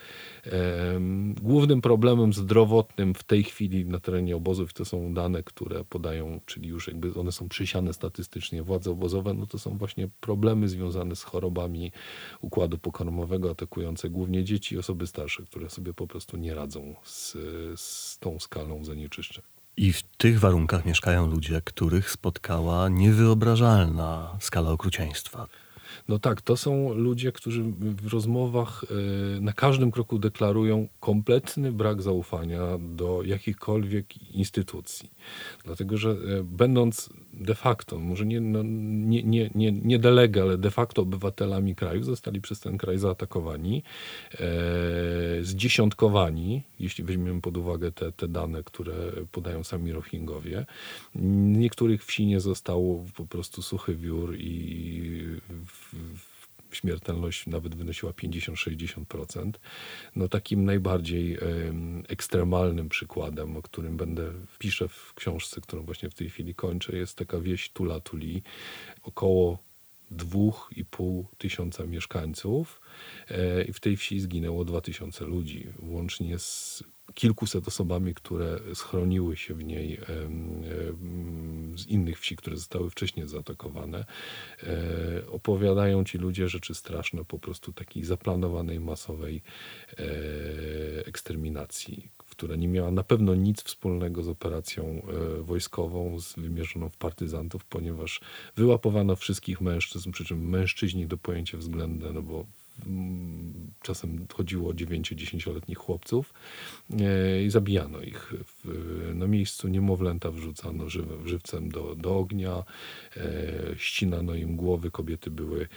E, 0.45 0.51
głównym 1.41 1.81
problemem 1.81 2.33
zdrowotnym 2.33 3.13
w 3.13 3.23
tej 3.23 3.43
chwili 3.43 3.85
na 3.85 3.99
terenie 3.99 4.35
obozów 4.35 4.73
to 4.73 4.85
są 4.85 5.13
dane, 5.13 5.43
które 5.43 5.83
podają, 5.85 6.39
czyli 6.45 6.69
już 6.69 6.87
jakby 6.87 7.13
one 7.13 7.31
są 7.31 7.49
przysiane 7.49 7.93
statystycznie 7.93 8.63
władze 8.63 8.91
obozowe, 8.91 9.33
no 9.33 9.47
to 9.47 9.59
są 9.59 9.77
właśnie 9.77 10.09
problemy 10.19 10.67
związane 10.67 11.15
z 11.15 11.23
chorobami 11.23 11.91
układu 12.41 12.77
pokarmowego, 12.77 13.51
atakujące 13.51 14.09
głównie 14.09 14.43
dzieci 14.43 14.75
i 14.75 14.77
osoby 14.77 15.07
starsze, 15.07 15.43
które 15.43 15.69
sobie 15.69 15.93
po 15.93 16.07
prostu 16.11 16.37
nie 16.37 16.55
radzą 16.55 16.95
z, 17.03 17.37
z 17.79 18.17
tą 18.19 18.39
skalą 18.39 18.85
zanieczyszczeń. 18.85 19.43
I 19.77 19.93
w 19.93 20.03
tych 20.03 20.39
warunkach 20.39 20.85
mieszkają 20.85 21.27
ludzie, 21.27 21.61
których 21.65 22.11
spotkała 22.11 22.89
niewyobrażalna 22.89 24.37
skala 24.39 24.71
okrucieństwa. 24.71 25.47
No 26.07 26.19
tak, 26.19 26.41
to 26.41 26.57
są 26.57 26.93
ludzie, 26.93 27.31
którzy 27.31 27.63
w 27.79 28.13
rozmowach 28.13 28.85
e, 29.37 29.41
na 29.41 29.53
każdym 29.53 29.91
kroku 29.91 30.19
deklarują 30.19 30.87
kompletny 30.99 31.71
brak 31.71 32.01
zaufania 32.01 32.61
do 32.79 33.23
jakichkolwiek 33.23 34.33
instytucji. 34.35 35.11
Dlatego, 35.65 35.97
że 35.97 36.09
e, 36.09 36.15
będąc 36.43 37.09
de 37.33 37.55
facto, 37.55 37.99
może 37.99 38.25
nie, 38.25 38.41
no, 38.41 38.63
nie, 38.63 39.23
nie, 39.23 39.49
nie, 39.55 39.71
nie 39.71 39.99
delega, 39.99 40.41
ale 40.41 40.57
de 40.57 40.71
facto 40.71 41.01
obywatelami 41.01 41.75
kraju, 41.75 42.03
zostali 42.03 42.41
przez 42.41 42.59
ten 42.59 42.77
kraj 42.77 42.97
zaatakowani, 42.97 43.83
e, 44.33 44.37
zdziesiątkowani, 45.41 46.63
jeśli 46.79 47.03
weźmiemy 47.03 47.41
pod 47.41 47.57
uwagę 47.57 47.91
te, 47.91 48.11
te 48.11 48.27
dane, 48.27 48.63
które 48.63 48.93
podają 49.31 49.63
sami 49.63 49.91
Rohingowie. 49.91 50.65
Niektórych 51.15 52.05
wsi 52.05 52.25
nie 52.25 52.39
zostało 52.39 53.05
po 53.15 53.25
prostu 53.25 53.61
suchy 53.61 53.95
wiór 53.95 54.35
i 54.37 55.01
w, 55.67 55.90
śmiertelność 56.75 57.47
nawet 57.47 57.75
wynosiła 57.75 58.11
50-60%. 58.11 59.51
No 60.15 60.27
takim 60.27 60.65
najbardziej 60.65 61.37
ekstremalnym 62.07 62.89
przykładem, 62.89 63.57
o 63.57 63.61
którym 63.61 63.97
będę 63.97 64.33
piszę 64.59 64.87
w 64.87 65.13
książce, 65.13 65.61
którą 65.61 65.83
właśnie 65.83 66.09
w 66.09 66.13
tej 66.13 66.29
chwili 66.29 66.55
kończę, 66.55 66.97
jest 66.97 67.17
taka 67.17 67.39
wieś 67.39 67.69
Tula 67.69 67.99
Tuli. 67.99 68.43
Około 69.03 69.57
2,5 70.11 71.23
tysiąca 71.37 71.85
mieszkańców 71.85 72.81
e, 73.29 73.63
i 73.63 73.73
w 73.73 73.79
tej 73.79 73.97
wsi 73.97 74.19
zginęło 74.19 74.65
2000 74.65 75.25
ludzi, 75.25 75.67
łącznie 75.79 76.39
z 76.39 76.83
kilkuset 77.13 77.67
osobami, 77.67 78.13
które 78.13 78.59
schroniły 78.73 79.37
się 79.37 79.53
w 79.53 79.63
niej 79.63 79.99
z 81.75 81.87
innych 81.87 82.19
wsi, 82.19 82.35
które 82.35 82.57
zostały 82.57 82.89
wcześniej 82.89 83.27
zaatakowane. 83.27 84.05
E, 84.63 85.27
opowiadają 85.27 86.03
ci 86.03 86.17
ludzie 86.17 86.49
rzeczy 86.49 86.75
straszne, 86.75 87.25
po 87.25 87.39
prostu 87.39 87.73
takiej 87.73 88.03
zaplanowanej, 88.03 88.79
masowej 88.79 89.41
e, 89.89 90.03
eksterminacji, 91.05 92.09
która 92.17 92.55
nie 92.55 92.67
miała 92.67 92.91
na 92.91 93.03
pewno 93.03 93.35
nic 93.35 93.63
wspólnego 93.63 94.23
z 94.23 94.27
operacją 94.27 95.01
e, 95.39 95.41
wojskową, 95.41 96.19
z 96.19 96.35
wymierzoną 96.35 96.89
w 96.89 96.97
partyzantów, 96.97 97.65
ponieważ 97.65 98.21
wyłapowano 98.55 99.15
wszystkich 99.15 99.61
mężczyzn, 99.61 100.11
przy 100.11 100.25
czym 100.25 100.49
mężczyźni 100.49 101.07
do 101.07 101.17
pojęcia 101.17 101.57
względne, 101.57 102.13
no 102.13 102.21
bo 102.21 102.45
czasem 103.81 104.25
chodziło 104.33 104.69
o 104.69 104.73
9-10-letnich 104.73 105.77
chłopców 105.77 106.33
e, 106.99 107.43
i 107.43 107.49
zabijano 107.49 108.01
ich. 108.01 108.33
Na 109.13 109.27
miejscu 109.27 109.67
niemowlęta 109.67 110.31
wrzucano 110.31 110.89
żywcem 111.25 111.69
do, 111.69 111.95
do 111.95 112.17
ognia, 112.17 112.63
e, 113.17 113.23
ścinano 113.77 114.35
im 114.35 114.55
głowy, 114.55 114.91
kobiety 114.91 115.31
były 115.31 115.67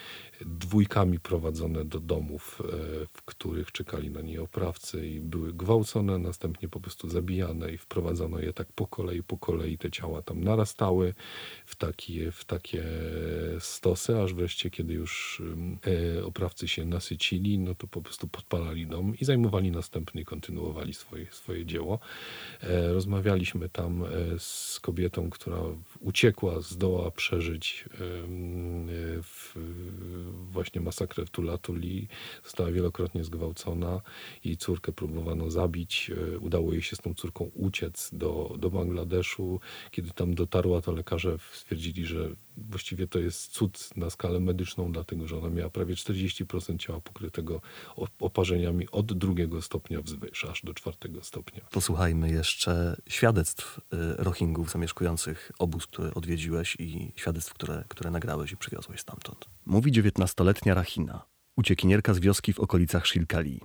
dwójkami 0.41 1.21
prowadzone 1.21 1.85
do 1.85 2.01
domów, 2.01 2.63
e, 2.65 3.07
w 3.13 3.23
których 3.23 3.73
czekali 3.73 4.11
na 4.11 4.21
nie 4.21 4.43
oprawcy 4.43 5.09
i 5.09 5.21
były 5.21 5.53
gwałcone, 5.53 6.19
następnie 6.19 6.69
po 6.69 6.81
prostu 6.81 7.09
zabijane 7.09 7.73
i 7.73 7.79
wprowadzano 7.79 8.41
je 8.41 8.53
tak 8.53 8.73
po 8.73 8.87
kolei, 8.87 9.23
po 9.23 9.39
kolei 9.39 9.79
te 9.79 9.91
ciała 9.91 10.23
tam 10.23 10.45
narastały 10.45 11.15
w 11.67 11.77
takie, 11.77 12.33
w 12.33 12.45
takie 12.45 12.85
stosy, 13.59 14.19
aż 14.19 14.35
wreszcie, 14.35 14.71
kiedy 14.71 14.95
już 14.95 15.43
oprawcy 16.25 16.69
się 16.69 16.84
nasycili, 16.87 17.59
no 17.59 17.75
to 17.75 17.87
po 17.87 18.03
prostu 18.03 18.29
podpalali 18.29 18.87
dom 18.87 19.15
i 19.21 19.25
zajmowali 19.25 19.71
następny 19.71 20.25
kontynuowali 20.25 20.95
swoje, 20.95 21.27
swoje 21.33 21.67
dzieło. 21.67 21.99
E, 22.63 22.93
rozmawialiśmy 22.93 23.69
tam 23.69 24.05
z 24.39 24.81
kobietą, 24.81 25.31
która 25.31 25.59
uciekła, 26.01 26.61
zdołała 26.61 27.11
przeżyć 27.11 27.85
w 29.23 29.55
właśnie 30.53 30.81
masakrę 30.81 31.27
w 31.27 31.31
Tulatuli. 31.31 32.09
Została 32.45 32.71
wielokrotnie 32.71 33.25
zgwałcona. 33.25 34.01
Jej 34.45 34.57
córkę 34.57 34.93
próbowano 34.93 35.51
zabić. 35.51 36.11
E, 36.35 36.39
udało 36.39 36.73
jej 36.73 36.83
się 36.83 36.97
z 36.97 36.99
tą 36.99 37.15
córką 37.15 37.51
uciec 37.55 38.11
do, 38.13 38.55
do 38.59 38.71
Bangladeszu. 38.71 39.61
Kiedy 39.91 40.11
tam 40.11 40.35
dotarła, 40.35 40.83
to 40.83 40.93
lekarze 40.93 41.39
stwierdzili, 41.53 42.07
że 42.07 42.31
właściwie 42.57 43.09
to 43.09 43.19
jest 43.19 43.53
cud 43.53 43.91
na 43.97 44.11
skalę 44.11 44.41
medyczną, 44.41 44.93
dlatego 44.93 45.27
że 45.27 45.39
ona 45.39 45.51
miała 45.51 45.71
prawie 45.71 45.95
40% 45.95 46.74
ciała 46.79 47.01
pokrytego 47.01 47.61
oparzeniami 48.21 48.89
od 48.91 49.13
drugiego 49.13 49.63
stopnia 49.63 50.03
wzwyż, 50.03 50.45
aż 50.45 50.63
do 50.63 50.75
czwartego 50.75 51.23
stopnia. 51.23 51.61
Posłuchajmy 51.71 52.31
jeszcze 52.31 52.97
świadectw 53.09 53.79
y, 53.79 53.83
Rohingów 54.19 54.71
zamieszkujących 54.71 55.53
obóz, 55.59 55.87
który 55.87 56.15
odwiedziłeś 56.15 56.77
i 56.79 57.13
świadectw, 57.17 57.55
które, 57.55 57.85
które 57.89 58.11
nagrałeś 58.11 58.53
i 58.53 58.57
przywiozłeś 58.57 59.01
stamtąd. 59.01 59.45
Mówi 59.67 59.93
19-letnia 59.93 60.75
Rahina, 60.75 61.34
uciekinierka 61.57 62.15
z 62.15 62.19
wioski 62.19 62.53
w 62.53 62.61
okolicach 62.61 63.07
Shilkali. 63.07 63.61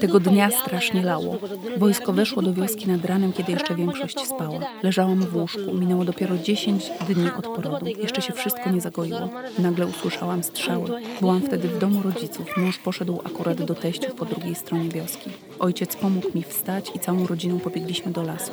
Tego 0.00 0.20
dnia 0.20 0.50
strasznie 0.50 1.02
lało. 1.02 1.38
Wojsko 1.76 2.12
weszło 2.12 2.42
do 2.42 2.52
wioski 2.52 2.88
nad 2.88 3.04
ranem, 3.04 3.32
kiedy 3.32 3.52
jeszcze 3.52 3.74
większość 3.74 4.20
spała. 4.20 4.60
Leżałam 4.82 5.20
w 5.20 5.36
łóżku. 5.36 5.74
Minęło 5.74 6.04
dopiero 6.04 6.38
10 6.38 6.90
dni 7.08 7.30
od 7.38 7.46
porodu. 7.46 7.86
Jeszcze 7.86 8.22
się 8.22 8.32
wszystko 8.32 8.70
nie 8.70 8.80
zagoiło. 8.80 9.30
Nagle 9.58 9.86
usłyszałam 9.86 10.42
strzały. 10.42 10.90
Byłam 11.20 11.42
wtedy 11.42 11.68
w 11.68 11.78
domu 11.78 12.02
rodziców. 12.02 12.56
Mąż 12.56 12.78
poszedł 12.78 13.20
akurat 13.24 13.62
do 13.62 13.74
teściów 13.74 14.14
po 14.14 14.24
drugiej 14.24 14.54
stronie 14.54 14.88
wioski. 14.88 15.30
Ojciec 15.58 15.96
pomógł 15.96 16.28
mi 16.34 16.42
wstać 16.42 16.90
i 16.94 16.98
całą 16.98 17.26
rodziną 17.26 17.60
pobiegliśmy 17.60 18.12
do 18.12 18.22
lasu. 18.22 18.52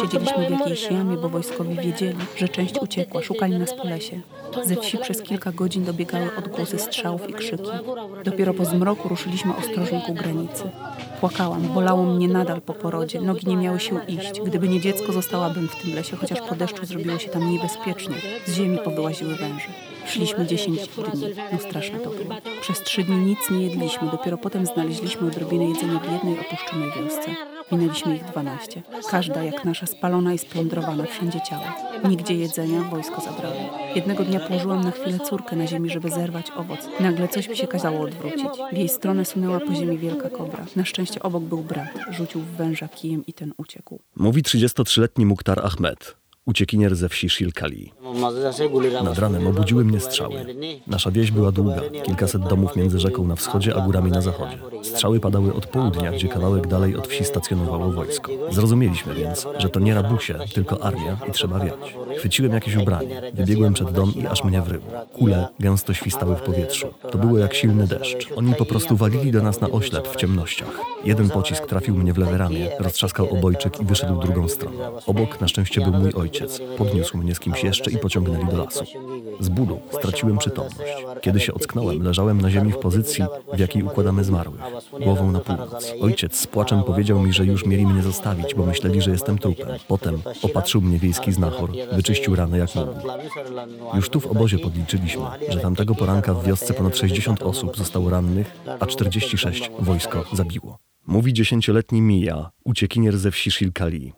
Siedzieliśmy 0.00 0.46
w 0.46 0.50
jakiejś 0.50 0.90
jamie, 0.90 1.16
bo 1.16 1.28
wojskowi 1.28 1.76
wiedzieli, 1.76 2.18
że 2.36 2.48
część 2.48 2.74
uciekła, 2.80 3.22
szukali 3.22 3.58
nas 3.58 3.74
po 3.74 3.84
lesie. 3.84 4.20
Ze 4.64 4.76
wsi 4.76 4.98
przez 4.98 5.22
kilka 5.22 5.52
godzin 5.52 5.84
dobiegały 5.84 6.30
odgłosy 6.38 6.78
strzałów 6.78 7.30
i 7.30 7.32
krzyki. 7.32 7.70
Dopiero 8.24 8.54
po 8.54 8.64
zmroku 8.64 9.08
ruszyliśmy 9.08 9.56
ostrożnie 9.56 10.02
ku 10.06 10.14
granicy. 10.14 10.62
Płakałam, 11.20 11.62
bolało 11.62 12.04
mnie 12.04 12.28
nadal 12.28 12.60
po 12.60 12.74
porodzie, 12.74 13.20
nogi 13.20 13.46
nie 13.46 13.56
miały 13.56 13.80
się 13.80 14.00
iść. 14.08 14.40
Gdyby 14.44 14.68
nie 14.68 14.80
dziecko, 14.80 15.12
zostałabym 15.12 15.68
w 15.68 15.82
tym 15.82 15.94
lesie, 15.94 16.16
chociaż 16.16 16.40
po 16.40 16.54
deszczu 16.54 16.86
zrobiło 16.86 17.18
się 17.18 17.28
tam 17.28 17.52
niebezpiecznie. 17.52 18.14
Z 18.46 18.54
ziemi 18.54 18.78
powyłaziły 18.84 19.34
węże. 19.34 19.68
Szliśmy 20.08 20.46
10 20.46 20.88
dni. 20.88 21.34
No 21.52 21.58
straszne 21.58 21.98
to 21.98 22.10
było. 22.10 22.34
Przez 22.60 22.82
trzy 22.82 23.04
dni 23.04 23.16
nic 23.16 23.38
nie 23.50 23.62
jedliśmy. 23.62 24.10
Dopiero 24.10 24.38
potem 24.38 24.66
znaleźliśmy 24.66 25.26
odrobinę 25.26 25.64
jedzenia 25.64 26.00
w 26.00 26.12
jednej 26.12 26.40
opuszczonej 26.40 26.90
wiosce. 26.96 27.34
Minęliśmy 27.72 28.16
ich 28.16 28.24
dwanaście. 28.24 28.82
Każda 29.10 29.42
jak 29.42 29.64
nasza 29.64 29.86
spalona 29.86 30.34
i 30.34 30.38
splądrowana, 30.38 31.06
wszędzie 31.06 31.40
ciała. 31.40 31.74
Nigdzie 32.08 32.34
jedzenia, 32.34 32.82
wojsko 32.82 33.20
zabrało. 33.20 33.78
Jednego 33.94 34.24
dnia 34.24 34.40
położyłam 34.40 34.80
na 34.80 34.90
chwilę 34.90 35.18
córkę 35.18 35.56
na 35.56 35.66
ziemi, 35.66 35.90
żeby 35.90 36.10
zerwać 36.10 36.50
owoc. 36.56 36.80
Nagle 37.00 37.28
coś 37.28 37.48
mi 37.48 37.56
się 37.56 37.66
kazało 37.66 38.00
odwrócić. 38.00 38.48
W 38.72 38.76
jej 38.76 38.88
stronę 38.88 39.24
sunęła 39.24 39.60
po 39.60 39.74
ziemi 39.74 39.98
wielka 39.98 40.30
kobra. 40.30 40.66
Na 40.76 40.84
szczęście 40.84 41.22
obok 41.22 41.42
był 41.42 41.58
brat. 41.58 41.98
Rzucił 42.10 42.40
w 42.40 42.56
węża 42.56 42.88
kijem 42.88 43.26
i 43.26 43.32
ten 43.32 43.52
uciekł. 43.56 44.00
Mówi 44.16 44.42
33-letni 44.42 45.26
Mukhtar 45.26 45.66
Ahmed 45.66 46.16
uciekinier 46.48 46.96
ze 46.96 47.08
wsi 47.08 47.28
Shilkali. 47.28 47.92
Nad 49.04 49.18
ranem 49.18 49.46
obudziły 49.46 49.84
mnie 49.84 50.00
strzały. 50.00 50.34
Nasza 50.86 51.10
wieś 51.10 51.30
była 51.30 51.52
długa, 51.52 51.80
kilkaset 52.04 52.42
domów 52.42 52.76
między 52.76 52.98
rzeką 52.98 53.26
na 53.26 53.36
wschodzie 53.36 53.74
a 53.76 53.80
górami 53.80 54.10
na 54.10 54.20
zachodzie. 54.20 54.58
Strzały 54.82 55.20
padały 55.20 55.54
od 55.54 55.66
południa, 55.66 56.12
gdzie 56.12 56.28
kawałek 56.28 56.66
dalej 56.66 56.96
od 56.96 57.08
wsi 57.08 57.24
stacjonowało 57.24 57.92
wojsko. 57.92 58.32
Zrozumieliśmy 58.50 59.14
więc, 59.14 59.46
że 59.58 59.68
to 59.68 59.80
nie 59.80 59.94
rabusie, 59.94 60.38
tylko 60.54 60.82
armia 60.82 61.16
i 61.28 61.32
trzeba 61.32 61.58
wiać. 61.58 61.96
Chwyciłem 62.18 62.52
jakieś 62.52 62.76
ubranie, 62.76 63.22
wybiegłem 63.34 63.74
przed 63.74 63.90
dom 63.92 64.12
i 64.16 64.26
aż 64.26 64.44
mnie 64.44 64.62
wryło. 64.62 64.84
Kule 65.12 65.48
gęsto 65.60 65.94
świstały 65.94 66.36
w 66.36 66.42
powietrzu. 66.42 66.86
To 67.10 67.18
było 67.18 67.38
jak 67.38 67.54
silny 67.54 67.86
deszcz. 67.86 68.28
Oni 68.36 68.54
po 68.54 68.64
prostu 68.64 68.96
walili 68.96 69.32
do 69.32 69.42
nas 69.42 69.60
na 69.60 69.70
oślep 69.70 70.08
w 70.08 70.16
ciemnościach. 70.16 70.80
Jeden 71.04 71.30
pocisk 71.30 71.66
trafił 71.66 71.94
mnie 71.94 72.12
w 72.12 72.18
lewe 72.18 72.38
ramię, 72.38 72.70
roztrzaskał 72.78 73.30
obojczyk 73.30 73.80
i 73.80 73.84
wyszedł 73.84 74.20
drugą 74.20 74.48
stroną. 74.48 74.78
Obok 75.06 75.40
na 75.40 75.48
szczęście 75.48 75.80
był 75.80 75.92
mój 75.92 76.12
ojciec. 76.12 76.60
Podniósł 76.78 77.18
mnie 77.18 77.34
z 77.34 77.40
kimś 77.40 77.64
jeszcze 77.64 77.90
i 77.90 77.97
pociągnęli 77.98 78.46
do 78.46 78.56
lasu. 78.56 78.84
Z 79.40 79.48
bólu 79.48 79.80
straciłem 79.90 80.38
przytomność. 80.38 80.92
Kiedy 81.20 81.40
się 81.40 81.54
ocknąłem, 81.54 82.02
leżałem 82.02 82.40
na 82.40 82.50
ziemi 82.50 82.72
w 82.72 82.78
pozycji, 82.78 83.24
w 83.54 83.58
jakiej 83.58 83.82
układamy 83.82 84.24
zmarłych, 84.24 84.60
głową 85.00 85.32
na 85.32 85.40
północ. 85.40 85.92
Ojciec 86.00 86.36
z 86.36 86.46
płaczem 86.46 86.82
powiedział 86.82 87.20
mi, 87.20 87.32
że 87.32 87.44
już 87.44 87.66
mieli 87.66 87.86
mnie 87.86 88.02
zostawić, 88.02 88.54
bo 88.54 88.66
myśleli, 88.66 89.02
że 89.02 89.10
jestem 89.10 89.38
trupem. 89.38 89.68
Potem 89.88 90.22
opatrzył 90.42 90.80
mnie 90.80 90.98
wiejski 90.98 91.32
znachor, 91.32 91.70
wyczyścił 91.92 92.36
ranę 92.36 92.58
jak 92.58 92.74
mógł. 92.74 92.92
Już 93.96 94.08
tu 94.08 94.20
w 94.20 94.26
obozie 94.26 94.58
podliczyliśmy, 94.58 95.24
że 95.48 95.60
tamtego 95.60 95.94
poranka 95.94 96.34
w 96.34 96.46
wiosce 96.46 96.74
ponad 96.74 96.96
60 96.96 97.42
osób 97.42 97.76
zostało 97.76 98.10
rannych, 98.10 98.56
a 98.80 98.86
46 98.86 99.70
wojsko 99.78 100.24
zabiło. 100.32 100.78
Mówi 101.06 101.32
dziesięcioletni 101.32 102.02
Mija, 102.02 102.50
uciekinier 102.64 103.18
ze 103.18 103.30
wsi 103.30 103.50
Shilkali. 103.50 104.12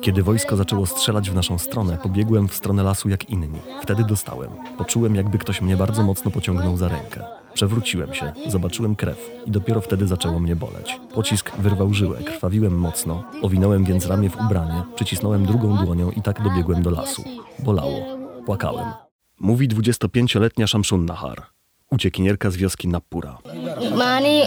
Kiedy 0.00 0.22
wojsko 0.22 0.56
zaczęło 0.56 0.86
strzelać 0.86 1.30
w 1.30 1.34
naszą 1.34 1.58
stronę, 1.58 1.98
pobiegłem 2.02 2.48
w 2.48 2.54
stronę 2.54 2.82
lasu 2.82 3.08
jak 3.08 3.30
inni. 3.30 3.58
Wtedy 3.82 4.04
dostałem. 4.04 4.50
Poczułem, 4.78 5.14
jakby 5.14 5.38
ktoś 5.38 5.60
mnie 5.60 5.76
bardzo 5.76 6.02
mocno 6.02 6.30
pociągnął 6.30 6.76
za 6.76 6.88
rękę. 6.88 7.24
Przewróciłem 7.54 8.14
się, 8.14 8.32
zobaczyłem 8.46 8.96
krew 8.96 9.30
i 9.46 9.50
dopiero 9.50 9.80
wtedy 9.80 10.06
zaczęło 10.06 10.40
mnie 10.40 10.56
boleć. 10.56 11.00
Pocisk 11.14 11.56
wyrwał 11.56 11.94
żyłę, 11.94 12.18
krwawiłem 12.24 12.78
mocno, 12.78 13.24
owinąłem 13.42 13.84
więc 13.84 14.06
ramię 14.06 14.30
w 14.30 14.40
ubranie, 14.40 14.82
przycisnąłem 14.94 15.46
drugą 15.46 15.84
dłonią 15.84 16.10
i 16.10 16.22
tak 16.22 16.42
dobiegłem 16.42 16.82
do 16.82 16.90
lasu. 16.90 17.24
Bolało. 17.58 18.18
Płakałem. 18.46 18.92
Mówi 19.40 19.68
25-letnia 19.68 20.66
Shamsun 20.66 21.04
Nahar 21.04 21.53
uciekinierka 21.94 22.50
z 22.50 22.56
wioski 22.56 22.88
Napura. 22.88 23.38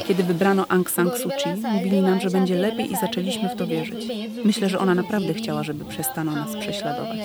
Kiedy 0.07 0.23
wybrano 0.23 0.65
Aung 0.69 0.89
San 0.89 1.11
Suu 1.17 1.29
Kyi, 1.29 1.61
mówili 1.73 2.01
nam, 2.01 2.21
że 2.21 2.29
będzie 2.29 2.55
lepiej 2.55 2.91
i 2.91 2.95
zaczęliśmy 2.95 3.49
w 3.49 3.55
to 3.55 3.67
wierzyć. 3.67 4.07
Myślę, 4.45 4.69
że 4.69 4.79
ona 4.79 4.95
naprawdę 4.95 5.33
chciała, 5.33 5.63
żeby 5.63 5.85
przestano 5.85 6.31
nas 6.31 6.55
prześladować. 6.55 7.19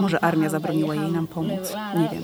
Może 0.00 0.24
armia 0.24 0.48
zabroniła 0.48 0.94
jej 0.94 1.12
nam 1.12 1.26
pomóc, 1.26 1.74
nie 1.98 2.08
wiem. 2.12 2.22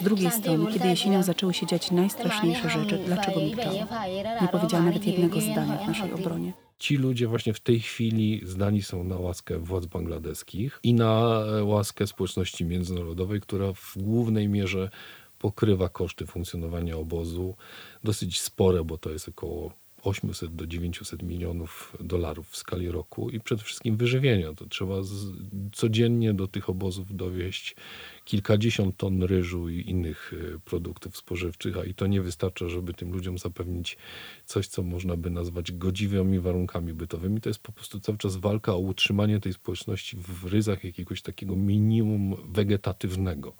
Z 0.00 0.02
drugiej 0.02 0.30
strony, 0.30 0.72
kiedy 0.72 0.88
jesienią 0.88 1.22
zaczęły 1.22 1.54
się 1.54 1.66
dziać 1.66 1.90
najstraszniejsze 1.90 2.70
rzeczy, 2.70 2.98
dlaczego 3.06 3.40
milczała? 3.40 4.06
Nie 4.42 4.48
powiedziała 4.52 4.84
nawet 4.84 5.06
jednego 5.06 5.40
zdania 5.40 5.76
w 5.76 5.88
naszej 5.88 6.12
obronie. 6.12 6.52
Ci 6.78 6.96
ludzie 6.96 7.26
właśnie 7.26 7.54
w 7.54 7.60
tej 7.60 7.80
chwili 7.80 8.40
zdani 8.44 8.82
są 8.82 9.04
na 9.04 9.16
łaskę 9.16 9.58
władz 9.58 9.86
bangladeskich 9.86 10.80
i 10.82 10.94
na 10.94 11.40
łaskę 11.62 12.06
społeczności 12.06 12.64
międzynarodowej, 12.64 13.40
która 13.40 13.72
w 13.72 13.94
głównej 13.96 14.48
mierze 14.48 14.90
pokrywa 15.38 15.88
koszty 15.88 16.26
funkcjonowania 16.26 16.96
obozu, 16.96 17.56
dosyć 18.04 18.40
spore, 18.40 18.84
bo 18.84 18.98
to 18.98 19.10
jest 19.10 19.28
około 19.28 19.72
800 20.06 20.54
do 20.54 20.66
900 20.66 21.22
milionów 21.22 21.96
dolarów 22.00 22.48
w 22.48 22.56
skali 22.56 22.90
roku 22.90 23.30
i 23.30 23.40
przede 23.40 23.62
wszystkim 23.62 23.96
wyżywienia. 23.96 24.54
To 24.54 24.66
trzeba 24.66 25.02
z, 25.02 25.26
codziennie 25.72 26.34
do 26.34 26.48
tych 26.48 26.70
obozów 26.70 27.16
dowieść 27.16 27.76
kilkadziesiąt 28.24 28.96
ton 28.96 29.22
ryżu 29.22 29.68
i 29.68 29.90
innych 29.90 30.32
e, 30.54 30.58
produktów 30.58 31.16
spożywczych, 31.16 31.76
a 31.76 31.84
i 31.84 31.94
to 31.94 32.06
nie 32.06 32.22
wystarcza, 32.22 32.68
żeby 32.68 32.94
tym 32.94 33.12
ludziom 33.12 33.38
zapewnić 33.38 33.96
coś, 34.44 34.68
co 34.68 34.82
można 34.82 35.16
by 35.16 35.30
nazwać 35.30 35.72
godziwymi 35.72 36.40
warunkami 36.40 36.92
bytowymi. 36.92 37.40
To 37.40 37.48
jest 37.48 37.60
po 37.60 37.72
prostu 37.72 38.00
cały 38.00 38.18
czas 38.18 38.36
walka 38.36 38.72
o 38.72 38.78
utrzymanie 38.78 39.40
tej 39.40 39.52
społeczności 39.52 40.16
w 40.16 40.44
ryzach 40.44 40.84
jakiegoś 40.84 41.22
takiego 41.22 41.56
minimum 41.56 42.36
wegetatywnego. 42.52 43.56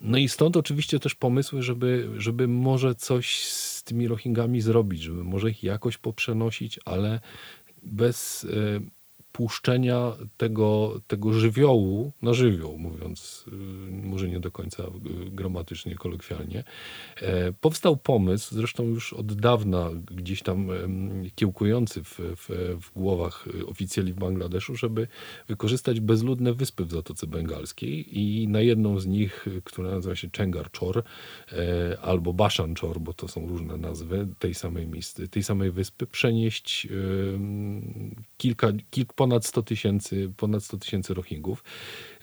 No 0.00 0.18
i 0.18 0.28
stąd 0.28 0.56
oczywiście 0.56 1.00
też 1.00 1.14
pomysły, 1.14 1.62
żeby, 1.62 2.10
żeby 2.16 2.48
może 2.48 2.94
coś 2.94 3.44
z 3.44 3.82
tymi 3.82 4.08
Rohingami 4.08 4.60
zrobić, 4.60 5.02
żeby 5.02 5.24
może 5.24 5.50
ich 5.50 5.62
jakoś 5.62 5.98
poprzenosić, 5.98 6.80
ale 6.84 7.20
bez 7.82 8.44
e, 8.44 8.80
puszczenia 9.34 10.12
tego, 10.36 11.00
tego 11.06 11.32
żywiołu 11.32 12.12
na 12.22 12.34
żywioł, 12.34 12.78
mówiąc 12.78 13.44
y, 13.48 13.50
może 14.06 14.28
nie 14.28 14.40
do 14.40 14.50
końca 14.50 14.82
y, 14.82 14.90
gramatycznie, 15.30 15.94
kolokwialnie. 15.94 16.64
E, 17.16 17.52
powstał 17.52 17.96
pomysł, 17.96 18.54
zresztą 18.54 18.84
już 18.84 19.12
od 19.12 19.34
dawna 19.34 19.90
gdzieś 20.10 20.42
tam 20.42 20.68
kiełkujący 21.34 22.04
w, 22.04 22.18
w, 22.18 22.76
w 22.80 22.92
głowach 22.92 23.48
oficjeli 23.66 24.12
w 24.12 24.16
Bangladeszu, 24.16 24.76
żeby 24.76 25.08
wykorzystać 25.48 26.00
bezludne 26.00 26.52
wyspy 26.52 26.84
w 26.84 26.92
Zatoce 26.92 27.26
Bengalskiej 27.26 28.18
i 28.18 28.48
na 28.48 28.60
jedną 28.60 29.00
z 29.00 29.06
nich, 29.06 29.46
która 29.64 29.90
nazywa 29.90 30.16
się 30.16 30.28
Chengar 30.36 30.70
Chor 30.78 31.02
e, 31.52 31.98
albo 32.02 32.32
Bashan 32.32 32.74
Chor, 32.74 33.00
bo 33.00 33.12
to 33.12 33.28
są 33.28 33.48
różne 33.48 33.76
nazwy 33.76 34.28
tej 34.38 34.54
samej, 34.54 34.88
tej 35.30 35.42
samej 35.42 35.70
wyspy, 35.70 36.06
przenieść 36.06 36.88
kilka, 38.36 38.72
kilka 38.90 39.23
ponad 39.24 39.46
100 39.46 39.62
tysięcy, 39.62 40.32
ponad 40.36 40.64
100 40.64 40.78
tysięcy 40.78 41.14
Rohingów. 41.14 41.64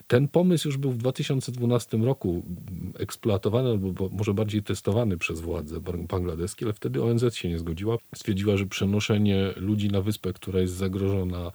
Ten 0.08 0.28
pomysł 0.28 0.68
już 0.68 0.78
był 0.78 0.92
w 0.92 0.98
2012 0.98 1.98
roku 1.98 2.44
eksploatowany, 3.00 3.70
albo 3.70 4.10
może 4.10 4.34
bardziej 4.34 4.64
testowany 4.64 5.18
przez 5.18 5.40
władze 5.40 5.80
bangladeskie, 6.10 6.66
ale 6.66 6.74
wtedy 6.74 7.04
ONZ 7.04 7.36
się 7.36 7.50
nie 7.50 7.60
zgodziła. 7.60 7.98
Stwierdziła, 8.16 8.58
że 8.58 8.66
przenoszenie 8.66 9.54
ludzi 9.56 9.90
na 9.90 10.02
wyspę, 10.02 10.34
która 10.34 10.60
jest 10.60 10.74
zagrożona 10.74 11.48
e, 11.48 11.52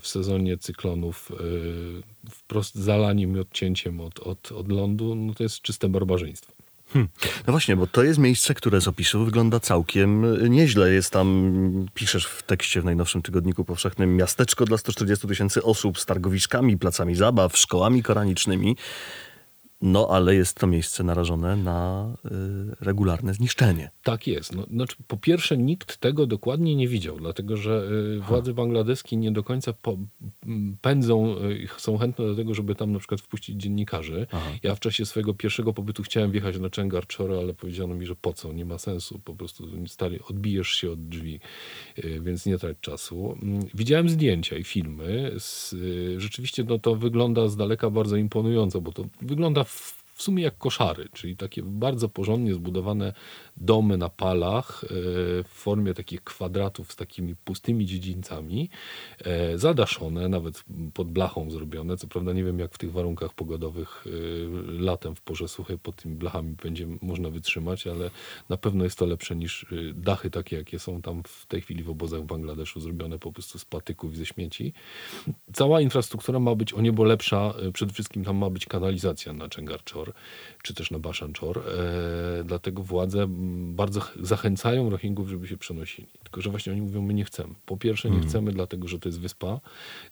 w 0.00 0.06
sezonie 0.06 0.58
cyklonów 0.58 1.32
e, 1.32 2.30
wprost 2.30 2.74
zalaniem 2.74 3.36
i 3.36 3.40
odcięciem 3.40 4.00
od, 4.00 4.20
od, 4.20 4.52
od 4.52 4.72
lądu, 4.72 5.14
no 5.14 5.34
to 5.34 5.42
jest 5.42 5.62
czyste 5.62 5.88
barbarzyństwo. 5.88 6.61
Hmm. 6.92 7.08
No 7.46 7.52
właśnie, 7.52 7.76
bo 7.76 7.86
to 7.86 8.02
jest 8.02 8.18
miejsce, 8.18 8.54
które 8.54 8.80
z 8.80 8.88
opisu 8.88 9.24
wygląda 9.24 9.60
całkiem 9.60 10.24
y, 10.24 10.50
nieźle. 10.50 10.92
Jest 10.92 11.10
tam, 11.10 11.88
piszesz 11.94 12.26
w 12.26 12.42
tekście 12.42 12.80
w 12.80 12.84
najnowszym 12.84 13.22
tygodniku 13.22 13.64
powszechnym, 13.64 14.16
miasteczko 14.16 14.64
dla 14.64 14.78
140 14.78 15.28
tysięcy 15.28 15.62
osób 15.62 15.98
z 15.98 16.06
targowiskami, 16.06 16.78
placami 16.78 17.14
zabaw, 17.14 17.56
szkołami 17.56 18.02
koranicznymi. 18.02 18.76
No, 19.82 20.08
ale 20.10 20.34
jest 20.34 20.56
to 20.56 20.66
miejsce 20.66 21.04
narażone 21.04 21.56
na 21.56 22.06
y, 22.24 22.28
regularne 22.80 23.34
zniszczenie. 23.34 23.90
Tak 24.02 24.26
jest. 24.26 24.54
No, 24.54 24.66
znaczy, 24.70 24.96
po 25.06 25.16
pierwsze, 25.16 25.58
nikt 25.58 25.96
tego 25.96 26.26
dokładnie 26.26 26.76
nie 26.76 26.88
widział, 26.88 27.16
dlatego 27.18 27.56
że 27.56 27.88
y, 28.16 28.20
władze 28.20 28.54
bangladeskie 28.54 29.16
nie 29.16 29.32
do 29.32 29.42
końca 29.42 29.72
po, 29.72 29.98
pędzą, 30.80 31.36
y, 31.38 31.68
są 31.76 31.98
chętne 31.98 32.26
do 32.26 32.36
tego, 32.36 32.54
żeby 32.54 32.74
tam 32.74 32.92
na 32.92 32.98
przykład 32.98 33.20
wpuścić 33.20 33.62
dziennikarzy. 33.62 34.26
Aha. 34.32 34.50
Ja 34.62 34.74
w 34.74 34.80
czasie 34.80 35.06
swojego 35.06 35.34
pierwszego 35.34 35.72
pobytu 35.72 36.02
chciałem 36.02 36.30
wjechać 36.30 36.58
na 36.58 36.70
Czengar 36.70 37.04
Choro, 37.16 37.38
ale 37.38 37.54
powiedziano 37.54 37.94
mi, 37.94 38.06
że 38.06 38.16
po 38.16 38.32
co, 38.32 38.52
nie 38.52 38.64
ma 38.64 38.78
sensu, 38.78 39.20
po 39.24 39.34
prostu 39.34 39.68
stary, 39.86 40.18
odbijesz 40.30 40.68
się 40.68 40.90
od 40.90 41.08
drzwi, 41.08 41.40
y, 41.98 42.20
więc 42.24 42.46
nie 42.46 42.58
trać 42.58 42.76
czasu. 42.80 43.38
Mm, 43.42 43.66
widziałem 43.74 44.08
zdjęcia 44.08 44.56
i 44.56 44.64
filmy. 44.64 45.32
Z, 45.38 45.74
rzeczywiście 46.16 46.64
no, 46.64 46.78
to 46.78 46.96
wygląda 46.96 47.48
z 47.48 47.56
daleka 47.56 47.90
bardzo 47.90 48.16
imponująco, 48.16 48.80
bo 48.80 48.92
to 48.92 49.04
wygląda 49.20 49.64
w 49.64 50.01
sumie 50.22 50.42
jak 50.42 50.58
koszary, 50.58 51.08
czyli 51.12 51.36
takie 51.36 51.62
bardzo 51.62 52.08
porządnie 52.08 52.54
zbudowane 52.54 53.12
domy 53.56 53.98
na 53.98 54.08
palach 54.08 54.84
e, 54.84 54.88
w 55.44 55.48
formie 55.48 55.94
takich 55.94 56.24
kwadratów 56.24 56.92
z 56.92 56.96
takimi 56.96 57.36
pustymi 57.36 57.86
dziedzińcami, 57.86 58.70
e, 59.24 59.58
zadaszone, 59.58 60.28
nawet 60.28 60.64
pod 60.94 61.10
blachą 61.10 61.50
zrobione. 61.50 61.96
Co 61.96 62.06
prawda 62.06 62.32
nie 62.32 62.44
wiem, 62.44 62.58
jak 62.58 62.74
w 62.74 62.78
tych 62.78 62.92
warunkach 62.92 63.34
pogodowych 63.34 64.04
e, 64.06 64.10
latem 64.82 65.14
w 65.14 65.20
porze 65.20 65.48
suchej 65.48 65.78
pod 65.78 65.96
tymi 65.96 66.14
blachami 66.14 66.54
będzie 66.62 66.86
można 67.02 67.30
wytrzymać, 67.30 67.86
ale 67.86 68.10
na 68.48 68.56
pewno 68.56 68.84
jest 68.84 68.98
to 68.98 69.06
lepsze 69.06 69.36
niż 69.36 69.66
dachy 69.94 70.30
takie, 70.30 70.56
jakie 70.56 70.78
są 70.78 71.02
tam 71.02 71.22
w 71.22 71.46
tej 71.46 71.60
chwili 71.60 71.82
w 71.82 71.90
obozach 71.90 72.20
w 72.20 72.24
Bangladeszu, 72.26 72.80
zrobione 72.80 73.18
po 73.18 73.32
prostu 73.32 73.58
z 73.58 73.64
patyków 73.64 74.12
i 74.12 74.16
ze 74.16 74.26
śmieci. 74.26 74.72
Cała 75.52 75.80
infrastruktura 75.80 76.38
ma 76.38 76.54
być 76.54 76.72
o 76.72 76.80
niebo 76.80 77.04
lepsza. 77.04 77.54
Przede 77.72 77.92
wszystkim 77.92 78.24
tam 78.24 78.36
ma 78.36 78.50
być 78.50 78.66
kanalizacja 78.66 79.32
na 79.32 79.48
Czy 80.62 80.74
też 80.74 80.90
na 80.90 80.98
Baszanczor. 80.98 81.62
Dlatego 82.44 82.82
władze 82.82 83.26
bardzo 83.28 84.00
zachęcają 84.20 84.90
Rohingów, 84.90 85.28
żeby 85.28 85.48
się 85.48 85.56
przenosili. 85.56 86.08
Tylko, 86.22 86.40
że 86.40 86.50
właśnie 86.50 86.72
oni 86.72 86.80
mówią, 86.80 87.02
my 87.02 87.14
nie 87.14 87.24
chcemy. 87.24 87.54
Po 87.66 87.76
pierwsze 87.76 88.10
nie 88.10 88.16
mm. 88.16 88.28
chcemy, 88.28 88.52
dlatego, 88.52 88.88
że 88.88 88.98
to 88.98 89.08
jest 89.08 89.20
wyspa. 89.20 89.60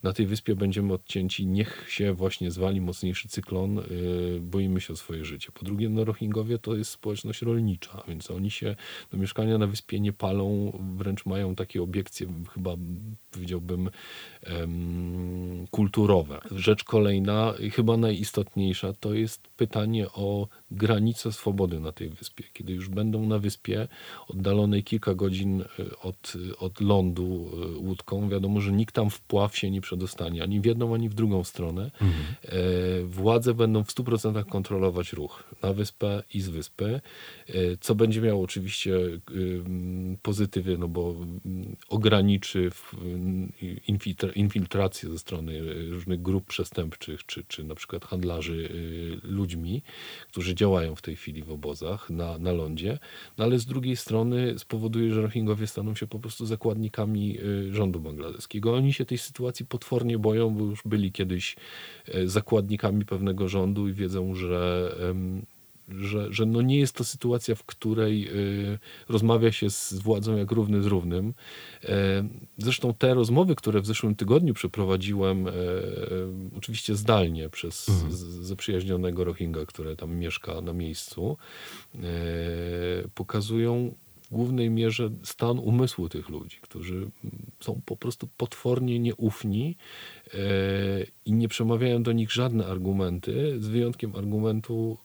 Na 0.03 0.13
tej 0.13 0.25
wyspie 0.25 0.55
będziemy 0.55 0.93
odcięci, 0.93 1.47
niech 1.47 1.85
się 1.89 2.13
właśnie 2.13 2.51
zwali 2.51 2.81
mocniejszy 2.81 3.27
cyklon, 3.27 3.75
yy, 3.75 4.39
boimy 4.41 4.81
się 4.81 4.93
o 4.93 4.95
swoje 4.95 5.25
życie. 5.25 5.51
Po 5.53 5.65
drugie, 5.65 5.89
no 5.89 6.05
Rohingowie 6.05 6.57
to 6.59 6.75
jest 6.75 6.91
społeczność 6.91 7.41
rolnicza, 7.41 8.03
więc 8.07 8.31
oni 8.31 8.51
się 8.51 8.75
do 9.11 9.17
mieszkania 9.17 9.57
na 9.57 9.67
wyspie 9.67 9.99
nie 9.99 10.13
palą, 10.13 10.79
wręcz 10.97 11.25
mają 11.25 11.55
takie 11.55 11.83
obiekcje, 11.83 12.27
chyba 12.53 12.75
powiedziałbym, 13.31 13.89
kulturowe. 15.71 16.41
Rzecz 16.51 16.83
kolejna, 16.83 17.53
chyba 17.73 17.97
najistotniejsza, 17.97 18.93
to 18.93 19.13
jest 19.13 19.47
pytanie 19.47 20.07
o 20.11 20.47
granice 20.71 21.31
swobody 21.31 21.79
na 21.79 21.91
tej 21.91 22.09
wyspie. 22.09 22.43
Kiedy 22.53 22.73
już 22.73 22.89
będą 22.89 23.25
na 23.25 23.39
wyspie, 23.39 23.87
oddalonej 24.27 24.83
kilka 24.83 25.13
godzin 25.15 25.61
e, 25.61 25.65
od, 26.01 26.33
od 26.59 26.81
lądu 26.81 27.51
e, 27.53 27.77
łódką, 27.77 28.29
wiadomo, 28.29 28.61
że 28.61 28.71
nikt 28.71 28.95
tam 28.95 29.09
w 29.09 29.21
pław 29.21 29.57
się 29.57 29.71
nie 29.71 29.81
przedostanie, 29.81 30.43
ani 30.43 30.61
w 30.61 30.65
jedną, 30.65 30.93
ani 30.93 31.09
w 31.09 31.13
drugą 31.13 31.43
stronę. 31.43 31.91
Mhm. 32.01 32.11
E, 32.43 33.03
władze 33.03 33.53
będą 33.53 33.83
w 33.83 33.87
100% 33.87 34.45
kontrolować 34.45 35.13
ruch 35.13 35.43
na 35.63 35.73
wyspę 35.73 36.23
i 36.33 36.41
z 36.41 36.49
wyspy, 36.49 37.01
co 37.81 37.95
będzie 37.95 38.21
miało 38.21 38.43
oczywiście 38.43 38.93
pozytywy, 40.21 40.77
no 40.77 40.87
bo 40.87 41.15
ograniczy 41.89 42.71
infiltrację 44.35 45.09
ze 45.09 45.19
strony 45.19 45.61
różnych 45.89 46.21
grup 46.21 46.45
przestępczych, 46.45 47.25
czy, 47.25 47.43
czy 47.47 47.63
na 47.63 47.75
przykład 47.75 48.05
handlarzy 48.05 48.69
ludźmi, 49.23 49.81
którzy 50.29 50.55
działają 50.55 50.95
w 50.95 51.01
tej 51.01 51.15
chwili 51.15 51.43
w 51.43 51.51
obozach 51.51 52.09
na, 52.09 52.37
na 52.37 52.51
lądzie, 52.51 52.99
no 53.37 53.43
ale 53.43 53.59
z 53.59 53.65
drugiej 53.65 53.95
strony 53.95 54.59
spowoduje, 54.59 55.13
że 55.13 55.21
Rohingowie 55.21 55.67
staną 55.67 55.95
się 55.95 56.07
po 56.07 56.19
prostu 56.19 56.45
zakładnikami 56.45 57.39
y, 57.39 57.73
rządu 57.73 57.99
bangladeskiego. 57.99 58.73
Oni 58.73 58.93
się 58.93 59.05
tej 59.05 59.17
sytuacji 59.17 59.65
potwornie 59.65 60.17
boją, 60.17 60.49
bo 60.49 60.65
już 60.65 60.81
byli 60.85 61.11
kiedyś 61.11 61.55
zakładnikami 62.25 63.05
pewnego 63.05 63.49
rządu 63.49 63.87
i 63.87 63.93
wiedzą, 63.93 64.35
że 64.35 64.91
że, 65.99 66.33
że 66.33 66.45
no 66.45 66.61
nie 66.61 66.79
jest 66.79 66.95
to 66.95 67.03
sytuacja, 67.03 67.55
w 67.55 67.63
której 67.63 68.29
y, 68.29 68.79
rozmawia 69.09 69.51
się 69.51 69.69
z 69.69 69.93
władzą 69.93 70.37
jak 70.37 70.51
równy 70.51 70.81
z 70.81 70.85
równym. 70.85 71.33
E, 71.83 72.27
zresztą 72.57 72.93
te 72.93 73.13
rozmowy, 73.13 73.55
które 73.55 73.81
w 73.81 73.85
zeszłym 73.85 74.15
tygodniu 74.15 74.53
przeprowadziłem, 74.53 75.47
e, 75.47 75.51
oczywiście 76.57 76.95
zdalnie 76.95 77.49
przez 77.49 77.89
mhm. 77.89 78.11
zaprzyjaźnionego 78.43 79.23
Rohingya, 79.23 79.65
który 79.67 79.95
tam 79.95 80.15
mieszka 80.15 80.61
na 80.61 80.73
miejscu, 80.73 81.37
e, 81.95 81.99
pokazują 83.15 83.95
w 84.21 84.33
głównej 84.33 84.69
mierze 84.69 85.09
stan 85.23 85.59
umysłu 85.59 86.09
tych 86.09 86.29
ludzi, 86.29 86.57
którzy 86.61 87.11
są 87.59 87.81
po 87.85 87.97
prostu 87.97 88.27
potwornie 88.37 88.99
nieufni 88.99 89.77
i 91.25 91.33
nie 91.33 91.47
przemawiają 91.47 92.03
do 92.03 92.11
nich 92.11 92.31
żadne 92.31 92.65
argumenty, 92.65 93.59
z 93.59 93.67
wyjątkiem 93.67 94.15
argumentu 94.15 94.97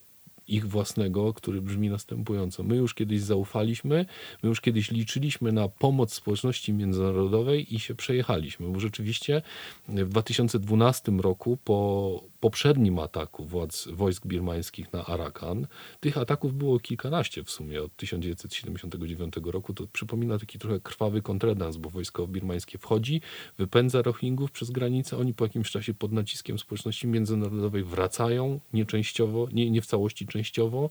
ich 0.48 0.68
własnego, 0.68 1.32
który 1.32 1.62
brzmi 1.62 1.90
następująco. 1.90 2.62
My 2.62 2.76
już 2.76 2.94
kiedyś 2.94 3.20
zaufaliśmy, 3.20 4.06
my 4.42 4.48
już 4.48 4.60
kiedyś 4.60 4.90
liczyliśmy 4.90 5.52
na 5.52 5.68
pomoc 5.68 6.12
społeczności 6.12 6.72
międzynarodowej 6.72 7.74
i 7.74 7.80
się 7.80 7.94
przejechaliśmy, 7.94 8.68
bo 8.68 8.80
rzeczywiście 8.80 9.42
w 9.88 10.08
2012 10.08 11.12
roku 11.12 11.58
po 11.64 12.20
poprzednim 12.46 12.98
ataku 12.98 13.44
władz 13.44 13.88
wojsk 13.88 14.26
birmańskich 14.26 14.92
na 14.92 15.06
Arakan, 15.06 15.66
tych 16.00 16.18
ataków 16.18 16.54
było 16.54 16.80
kilkanaście 16.80 17.44
w 17.44 17.50
sumie 17.50 17.82
od 17.82 17.96
1979 17.96 19.34
roku. 19.44 19.74
To 19.74 19.86
przypomina 19.92 20.38
taki 20.38 20.58
trochę 20.58 20.80
krwawy 20.80 21.22
kontredans, 21.22 21.76
bo 21.76 21.90
wojsko 21.90 22.26
birmańskie 22.26 22.78
wchodzi, 22.78 23.20
wypędza 23.58 24.02
Rohingów 24.02 24.52
przez 24.52 24.70
granicę, 24.70 25.18
oni 25.18 25.34
po 25.34 25.44
jakimś 25.44 25.70
czasie 25.70 25.94
pod 25.94 26.12
naciskiem 26.12 26.58
społeczności 26.58 27.06
międzynarodowej 27.06 27.84
wracają, 27.84 28.60
nieczęściowo, 28.72 29.48
nie, 29.52 29.70
nie 29.70 29.82
w 29.82 29.86
całości 29.86 30.26
częściowo. 30.26 30.90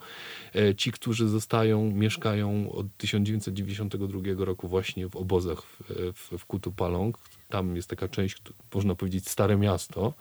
E, 0.55 0.75
ci, 0.75 0.91
którzy 0.91 1.27
zostają, 1.27 1.91
mieszkają 1.91 2.71
od 2.71 2.87
1992 2.97 4.45
roku 4.45 4.67
właśnie 4.67 5.09
w 5.09 5.15
obozach 5.15 5.61
w, 5.61 6.13
w, 6.13 6.37
w 6.37 6.45
Kutupalong, 6.45 7.17
tam 7.49 7.75
jest 7.75 7.89
taka 7.89 8.07
część, 8.07 8.37
można 8.73 8.95
powiedzieć, 8.95 9.29
stare 9.29 9.57
miasto, 9.57 10.13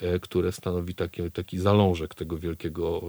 E, 0.00 0.20
które 0.20 0.52
stanowi 0.52 0.94
taki, 0.94 1.30
taki 1.30 1.58
zalążek 1.58 2.14
tego 2.14 2.38
wielkiego 2.38 3.02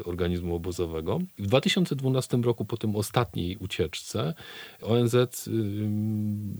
e, 0.00 0.04
organizmu 0.04 0.54
obozowego. 0.54 1.18
W 1.38 1.46
2012 1.46 2.36
roku, 2.36 2.64
po 2.64 2.76
tym 2.76 2.96
ostatniej 2.96 3.56
ucieczce, 3.56 4.34
ONZ 4.82 5.14
y, 5.14 5.50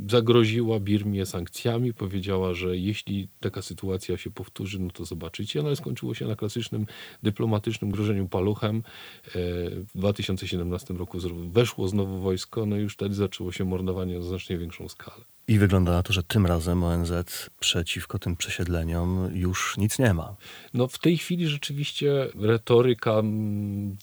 zagroziła 0.09 0.81
Birmie 0.81 1.26
sankcjami, 1.26 1.94
powiedziała, 1.94 2.55
że 2.55 2.76
jeśli 2.76 3.29
taka 3.40 3.62
sytuacja 3.62 4.16
się 4.16 4.31
powtórzy, 4.31 4.79
no 4.81 4.90
to 4.90 5.05
zobaczycie. 5.05 5.62
No 5.62 5.66
ale 5.66 5.76
skończyło 5.76 6.14
się 6.14 6.26
na 6.26 6.37
klasycznym 6.37 6.87
dyplomatycznym 7.22 7.90
grożeniu 7.90 8.29
paluchem. 8.29 8.76
E, 8.76 9.31
w 9.70 9.90
2017 9.94 10.94
roku 10.94 11.18
weszło 11.53 11.88
znowu 11.88 12.20
wojsko, 12.20 12.66
no 12.66 12.76
i 12.76 12.81
już 12.81 12.94
wtedy 12.94 13.14
zaczęło 13.14 13.53
się 13.53 13.64
mordowanie 13.64 14.18
na 14.18 14.24
znacznie 14.24 14.59
większą 14.59 14.88
skalę. 14.88 15.24
I 15.50 15.58
wygląda 15.58 15.92
na 15.92 16.02
to, 16.02 16.12
że 16.12 16.22
tym 16.22 16.46
razem 16.46 16.84
ONZ 16.84 17.12
przeciwko 17.60 18.18
tym 18.18 18.36
przesiedleniom 18.36 19.30
już 19.34 19.76
nic 19.76 19.98
nie 19.98 20.14
ma. 20.14 20.36
No 20.74 20.88
w 20.88 20.98
tej 20.98 21.18
chwili 21.18 21.48
rzeczywiście 21.48 22.28
retoryka 22.40 23.12
mm, 23.12 23.96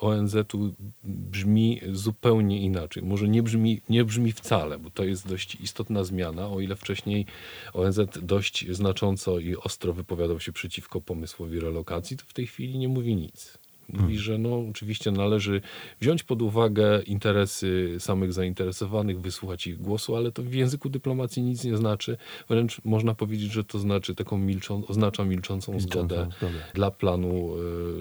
ONZ-u 0.00 0.74
brzmi 1.04 1.80
zupełnie 1.92 2.60
inaczej. 2.60 3.02
Może 3.02 3.28
nie 3.28 3.42
brzmi, 3.42 3.80
nie 3.88 4.04
brzmi 4.04 4.32
wcale, 4.32 4.78
bo 4.78 4.90
to 4.90 5.04
jest 5.04 5.28
dość 5.28 5.54
istotna 5.54 6.04
zmiana. 6.04 6.48
O 6.48 6.60
ile 6.60 6.76
wcześniej 6.76 7.26
ONZ 7.72 8.00
dość 8.22 8.66
znacząco 8.70 9.38
i 9.38 9.56
ostro 9.56 9.92
wypowiadał 9.92 10.40
się 10.40 10.52
przeciwko 10.52 11.00
pomysłowi 11.00 11.60
relokacji, 11.60 12.16
to 12.16 12.24
w 12.26 12.32
tej 12.32 12.46
chwili 12.46 12.78
nie 12.78 12.88
mówi 12.88 13.16
nic. 13.16 13.58
Mówi, 13.88 14.18
że 14.18 14.38
no, 14.38 14.64
oczywiście 14.70 15.10
należy 15.10 15.60
wziąć 16.00 16.22
pod 16.22 16.42
uwagę 16.42 17.02
interesy 17.02 17.96
samych 17.98 18.32
zainteresowanych, 18.32 19.20
wysłuchać 19.20 19.66
ich 19.66 19.80
głosu, 19.80 20.16
ale 20.16 20.32
to 20.32 20.42
w 20.42 20.54
języku 20.54 20.88
dyplomacji 20.88 21.42
nic 21.42 21.64
nie 21.64 21.76
znaczy. 21.76 22.16
Wręcz 22.48 22.80
można 22.84 23.14
powiedzieć, 23.14 23.52
że 23.52 23.64
to 23.64 23.78
znaczy 23.78 24.14
taką 24.14 24.38
milczą, 24.38 24.86
oznacza 24.86 25.24
milczącą, 25.24 25.72
milczącą 25.72 25.80
zgodę, 25.88 26.28
zgodę 26.38 26.54
dla 26.74 26.90
planu 26.90 27.54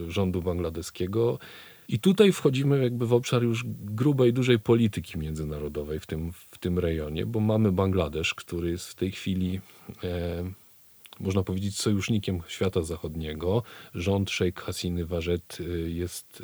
y, 0.07 0.11
rządu 0.11 0.41
bangladeskiego. 0.41 1.39
I 1.87 1.99
tutaj 1.99 2.31
wchodzimy 2.31 2.83
jakby 2.83 3.07
w 3.07 3.13
obszar 3.13 3.43
już 3.43 3.63
grubej, 3.67 4.33
dużej 4.33 4.59
polityki 4.59 5.17
międzynarodowej 5.17 5.99
w 5.99 6.05
tym, 6.05 6.31
w 6.31 6.57
tym 6.57 6.79
rejonie, 6.79 7.25
bo 7.25 7.39
mamy 7.39 7.71
Bangladesz, 7.71 8.33
który 8.33 8.69
jest 8.69 8.89
w 8.89 8.95
tej 8.95 9.11
chwili 9.11 9.61
e, 10.03 10.43
można 11.19 11.43
powiedzieć, 11.43 11.79
sojusznikiem 11.79 12.39
świata 12.47 12.81
zachodniego. 12.81 13.63
Rząd 13.93 14.31
Sheikh 14.31 14.61
Hasiny 14.61 15.05
Wajet 15.05 15.57
y, 15.59 15.91
jest 15.91 16.43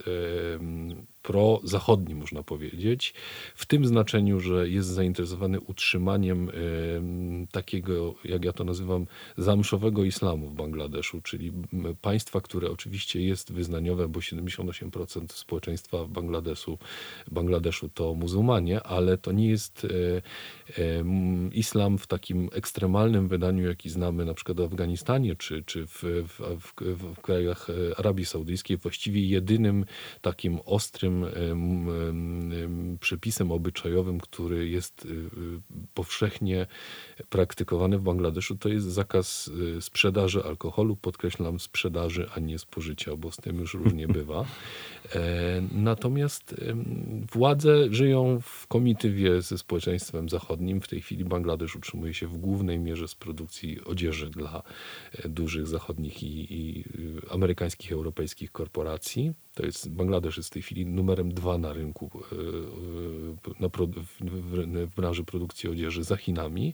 prozachodni, 1.29 2.15
można 2.15 2.43
powiedzieć, 2.43 3.13
w 3.55 3.65
tym 3.65 3.85
znaczeniu, 3.85 4.39
że 4.39 4.69
jest 4.69 4.89
zainteresowany 4.89 5.59
utrzymaniem 5.59 6.51
takiego, 7.51 8.15
jak 8.23 8.45
ja 8.45 8.53
to 8.53 8.63
nazywam, 8.63 9.05
zamszowego 9.37 10.03
islamu 10.03 10.49
w 10.49 10.53
Bangladeszu, 10.53 11.21
czyli 11.21 11.51
państwa, 12.01 12.41
które 12.41 12.71
oczywiście 12.71 13.21
jest 13.21 13.53
wyznaniowe, 13.53 14.07
bo 14.07 14.19
78% 14.19 15.33
społeczeństwa 15.33 16.03
w 16.03 16.09
Bangladeszu, 16.09 16.77
Bangladeszu 17.31 17.89
to 17.89 18.13
muzułmanie, 18.13 18.83
ale 18.83 19.17
to 19.17 19.31
nie 19.31 19.49
jest 19.49 19.85
e, 19.85 19.89
islam 21.53 21.97
w 21.97 22.07
takim 22.07 22.49
ekstremalnym 22.53 23.27
wydaniu, 23.27 23.67
jaki 23.67 23.89
znamy 23.89 24.25
na 24.25 24.33
przykład 24.33 24.57
w 24.57 24.63
Afganistanie 24.63 25.35
czy, 25.35 25.63
czy 25.63 25.87
w, 25.87 26.03
w, 26.03 26.41
w, 26.59 26.73
w 27.15 27.21
krajach 27.21 27.69
e, 27.69 27.99
Arabii 27.99 28.25
Saudyjskiej. 28.25 28.77
Właściwie 28.77 29.25
jedynym 29.25 29.85
takim 30.21 30.59
ostrym 30.65 31.18
przepisem 32.99 33.51
obyczajowym, 33.51 34.19
który 34.19 34.69
jest 34.69 35.05
y, 35.05 35.09
y, 35.09 35.29
powszechnie 35.93 36.67
praktykowany 37.29 37.97
w 37.97 38.01
Bangladeszu, 38.01 38.57
to 38.57 38.69
jest 38.69 38.85
zakaz 38.85 39.47
y, 39.77 39.81
sprzedaży 39.81 40.43
alkoholu. 40.43 40.95
Podkreślam 40.95 41.59
sprzedaży, 41.59 42.29
a 42.35 42.39
nie 42.39 42.59
spożycia, 42.59 43.15
bo 43.15 43.31
z 43.31 43.37
tym 43.37 43.59
już 43.59 43.73
różnie 43.73 44.07
bywa. 44.19 44.45
E, 45.15 45.61
natomiast 45.71 46.55
władze 47.31 47.93
żyją 47.93 48.39
w 48.41 48.67
komitywie 48.67 49.41
ze 49.41 49.57
społeczeństwem 49.57 50.29
zachodnim. 50.29 50.81
W 50.81 50.87
tej 50.87 51.01
chwili 51.01 51.25
Bangladesz 51.25 51.75
utrzymuje 51.75 52.13
się 52.13 52.27
w 52.27 52.37
głównej 52.37 52.79
mierze 52.79 53.07
z 53.07 53.15
produkcji 53.15 53.83
odzieży 53.85 54.29
dla 54.29 54.63
e, 55.13 55.29
dużych 55.29 55.67
zachodnich 55.67 56.23
i, 56.23 56.53
i 56.53 56.83
amerykańskich, 57.31 57.91
europejskich 57.91 58.51
korporacji. 58.51 59.33
To 59.53 59.65
jest, 59.65 59.89
Bangladesz 59.89 60.37
jest 60.37 60.49
w 60.49 60.53
tej 60.53 60.61
chwili 60.61 60.85
numerem 60.85 61.33
dwa 61.33 61.57
na 61.57 61.73
rynku 61.73 62.11
e, 62.31 62.35
na, 63.59 63.69
w, 64.87 64.95
branży 64.95 65.23
produkcji 65.23 65.69
odzieży 65.69 66.03
za 66.03 66.17
Chinami 66.17 66.73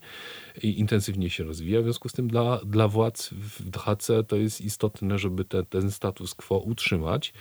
intensywnie 0.63 1.29
się 1.29 1.43
rozwija. 1.43 1.81
W 1.81 1.83
związku 1.83 2.09
z 2.09 2.13
tym 2.13 2.27
dla, 2.27 2.59
dla 2.65 2.87
władz 2.87 3.29
w 3.29 3.69
DHC 3.69 4.23
to 4.27 4.35
jest 4.35 4.61
istotne, 4.61 5.19
żeby 5.19 5.45
te, 5.45 5.63
ten 5.63 5.91
status 5.91 6.33
quo 6.33 6.59
utrzymać. 6.59 7.33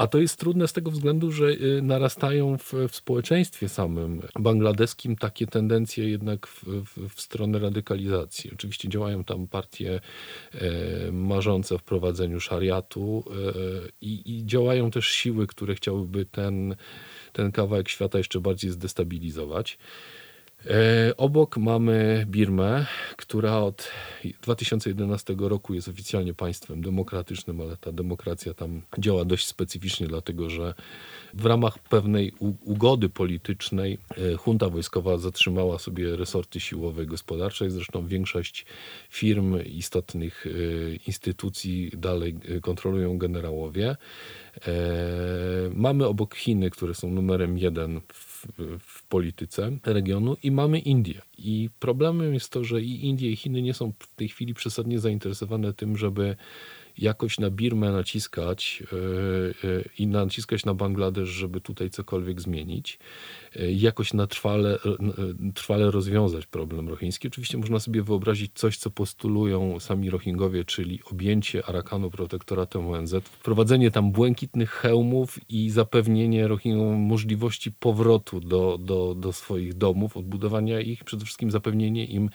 A 0.00 0.06
to 0.06 0.18
jest 0.18 0.36
trudne 0.36 0.68
z 0.68 0.72
tego 0.72 0.90
względu, 0.90 1.32
że 1.32 1.44
y, 1.46 1.82
narastają 1.82 2.58
w, 2.58 2.72
w 2.88 2.96
społeczeństwie 2.96 3.68
samym 3.68 4.22
bangladeskim 4.38 5.16
takie 5.16 5.46
tendencje 5.46 6.08
jednak 6.08 6.46
w, 6.46 6.64
w, 6.64 7.14
w, 7.14 7.20
stronę 7.20 7.58
radykalizacji. 7.58 8.50
Oczywiście 8.54 8.88
działają 8.88 9.24
tam 9.24 9.46
partie 9.46 10.00
e, 10.54 11.12
marzące 11.12 11.74
o 11.74 11.78
wprowadzeniu 11.78 12.40
szariatu 12.40 13.24
e, 13.30 13.88
i, 14.00 14.42
działają 14.46 14.90
też 14.90 15.08
siły, 15.08 15.46
które 15.46 15.74
chciałyby 15.74 16.24
ten, 16.24 16.76
ten 17.32 17.52
kawałek 17.52 17.88
świata 17.88 18.18
jeszcze 18.18 18.40
bardziej 18.40 18.70
zdestabilizować. 18.70 19.78
E, 20.66 21.16
obok 21.16 21.56
mamy 21.56 22.24
Birmę, 22.28 22.86
która 23.16 23.58
od 23.58 23.90
2011 24.42 25.34
roku 25.38 25.74
jest 25.74 25.88
oficjalnie 25.88 26.34
państwem 26.34 26.82
demokratycznym, 26.82 27.60
ale 27.60 27.76
ta 27.76 27.92
demokracja 27.92 28.54
tam 28.54 28.82
działa 28.98 29.24
dość 29.24 29.46
specyficznie, 29.46 30.06
dlatego 30.06 30.50
że 30.50 30.74
w 31.34 31.46
ramach 31.46 31.78
pewnej 31.78 32.32
ugody 32.64 33.08
politycznej 33.08 33.98
e, 34.10 34.14
junta 34.46 34.68
wojskowa 34.68 35.18
zatrzymała 35.18 35.78
sobie 35.78 36.16
resorty 36.16 36.60
siłowe 36.60 37.04
i 37.04 37.06
gospodarcze. 37.06 37.70
Zresztą 37.70 38.06
większość 38.06 38.66
firm, 39.10 39.62
istotnych 39.64 40.46
e, 40.46 40.50
instytucji 41.06 41.90
dalej 41.96 42.36
kontrolują 42.62 43.18
generałowie. 43.18 43.96
Mamy 45.74 46.06
obok 46.06 46.34
Chiny, 46.34 46.70
które 46.70 46.94
są 46.94 47.10
numerem 47.10 47.58
jeden 47.58 48.00
w 48.12 48.30
w, 48.78 49.02
polityce 49.08 49.72
regionu 49.84 50.36
i 50.42 50.50
mamy 50.50 50.78
Indię. 50.78 51.22
I 51.38 51.70
problemem 51.78 52.34
jest 52.34 52.52
to, 52.52 52.64
że 52.64 52.82
i 52.82 53.06
Indie 53.06 53.30
i 53.30 53.36
Chiny 53.36 53.62
nie 53.62 53.74
są 53.74 53.92
w 53.98 54.14
tej 54.14 54.28
chwili 54.28 54.54
przesadnie 54.54 54.98
zainteresowane 54.98 55.72
tym, 55.72 55.96
żeby 55.96 56.36
jakoś 56.98 57.38
na 57.38 57.50
Birmę 57.50 57.92
naciskać 57.92 58.82
e, 58.92 58.96
e, 59.68 59.82
i 59.98 60.06
naciskać 60.06 60.64
na 60.64 60.74
Bangladesz, 60.74 61.28
żeby 61.28 61.60
tutaj 61.60 61.90
cokolwiek 61.90 62.40
zmienić, 62.40 62.98
e, 63.56 63.72
jakoś 63.72 64.14
na 64.14 64.26
trwale, 64.26 64.78
trwale 65.54 65.90
rozwiązać 65.90 66.46
problem 66.46 66.88
rohiński. 66.88 67.28
Oczywiście 67.28 67.58
można 67.58 67.80
sobie 67.80 68.02
wyobrazić 68.02 68.52
coś, 68.54 68.76
co 68.76 68.90
postulują 68.90 69.80
sami 69.80 70.10
Rohingowie, 70.10 70.64
czyli 70.64 71.00
objęcie 71.10 71.66
Arakanu 71.66 72.10
protektoratem 72.10 72.86
ONZ, 72.86 73.14
wprowadzenie 73.24 73.90
tam 73.90 74.12
błękitnych 74.12 74.70
hełmów 74.70 75.38
i 75.48 75.70
zapewnienie 75.70 76.48
Rohingom 76.48 76.98
możliwości 76.98 77.72
powrotu 77.72 78.40
do, 78.40 78.78
do, 78.78 79.14
do 79.14 79.32
swoich 79.32 79.74
domów, 79.74 80.16
odbudowania 80.16 80.80
ich, 80.80 81.04
przede 81.04 81.24
wszystkim 81.24 81.50
zapewnienie 81.50 82.04
im 82.04 82.30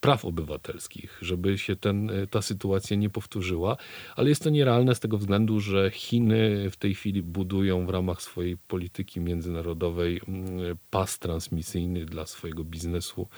praw 0.00 0.24
obywatelskich, 0.24 1.18
żeby 1.22 1.58
się 1.58 1.76
ten, 1.76 2.10
e, 2.10 2.26
ta 2.26 2.42
sytuacja 2.42 2.96
nie 2.96 3.10
powtórzyła, 3.10 3.76
ale 4.16 4.28
jest 4.28 4.42
to 4.42 4.50
nierealne 4.50 4.94
z 4.94 5.00
tego 5.00 5.18
względu, 5.18 5.60
że 5.60 5.90
Chiny 5.90 6.70
w 6.70 6.76
tej 6.76 6.94
chwili 6.94 7.22
budują 7.22 7.86
w 7.86 7.90
ramach 7.90 8.22
swojej 8.22 8.56
polityki 8.56 9.20
międzynarodowej 9.20 10.20
mm, 10.28 10.76
pas 10.90 11.18
transmisyjny 11.18 12.04
dla 12.04 12.26
swojego 12.26 12.64
biznesu 12.64 13.28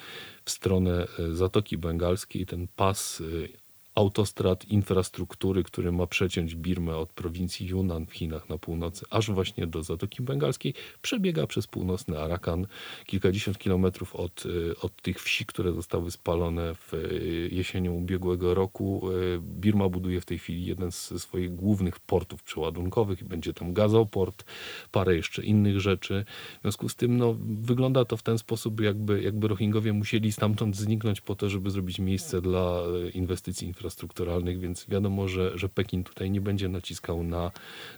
w 0.44 0.50
stronę 0.50 1.06
e, 1.18 1.34
Zatoki 1.34 1.78
Bengalskiej. 1.78 2.46
Ten 2.46 2.68
pas 2.76 3.20
e, 3.20 3.65
autostrad, 3.96 4.64
infrastruktury, 4.64 5.62
który 5.62 5.92
ma 5.92 6.06
przeciąć 6.06 6.54
Birmę 6.54 6.96
od 6.96 7.12
prowincji 7.12 7.66
Yunnan 7.66 8.06
w 8.06 8.12
Chinach 8.12 8.48
na 8.48 8.58
północy, 8.58 9.04
aż 9.10 9.30
właśnie 9.30 9.66
do 9.66 9.82
Zatoki 9.82 10.22
Bengalskiej, 10.22 10.74
przebiega 11.02 11.46
przez 11.46 11.66
północny 11.66 12.18
Arakan, 12.18 12.66
kilkadziesiąt 13.06 13.58
kilometrów 13.58 14.16
od, 14.16 14.46
y, 14.46 14.80
od 14.82 15.02
tych 15.02 15.22
wsi, 15.22 15.46
które 15.46 15.72
zostały 15.72 16.10
spalone 16.10 16.74
w 16.74 16.94
y, 16.94 17.48
jesienią 17.52 17.92
ubiegłego 17.92 18.54
roku. 18.54 19.10
Y, 19.10 19.40
Birma 19.42 19.88
buduje 19.88 20.20
w 20.20 20.26
tej 20.26 20.38
chwili 20.38 20.66
jeden 20.66 20.90
ze 20.90 21.18
swoich 21.18 21.54
głównych 21.54 22.00
portów 22.00 22.42
przeładunkowych 22.42 23.22
i 23.22 23.24
będzie 23.24 23.54
tam 23.54 23.72
gazoport, 23.72 24.44
parę 24.92 25.16
jeszcze 25.16 25.42
innych 25.42 25.80
rzeczy. 25.80 26.24
W 26.58 26.62
związku 26.62 26.88
z 26.88 26.94
tym 26.94 27.16
no, 27.16 27.36
wygląda 27.40 28.04
to 28.04 28.16
w 28.16 28.22
ten 28.22 28.38
sposób, 28.38 28.80
jakby, 28.80 29.22
jakby 29.22 29.48
Rohingowie 29.48 29.92
musieli 29.92 30.32
stamtąd 30.32 30.76
zniknąć 30.76 31.20
po 31.20 31.36
to, 31.36 31.48
żeby 31.48 31.70
zrobić 31.70 31.98
miejsce 31.98 32.40
dla 32.40 32.82
inwestycji 33.14 33.68
infrastruktury 33.68 33.85
infrastrukturalnych, 33.86 34.60
więc 34.60 34.86
wiadomo, 34.88 35.28
że, 35.28 35.58
że 35.58 35.68
Pekin 35.68 36.04
tutaj 36.04 36.30
nie 36.30 36.40
będzie 36.40 36.68
naciskał 36.68 37.22
na, 37.22 37.50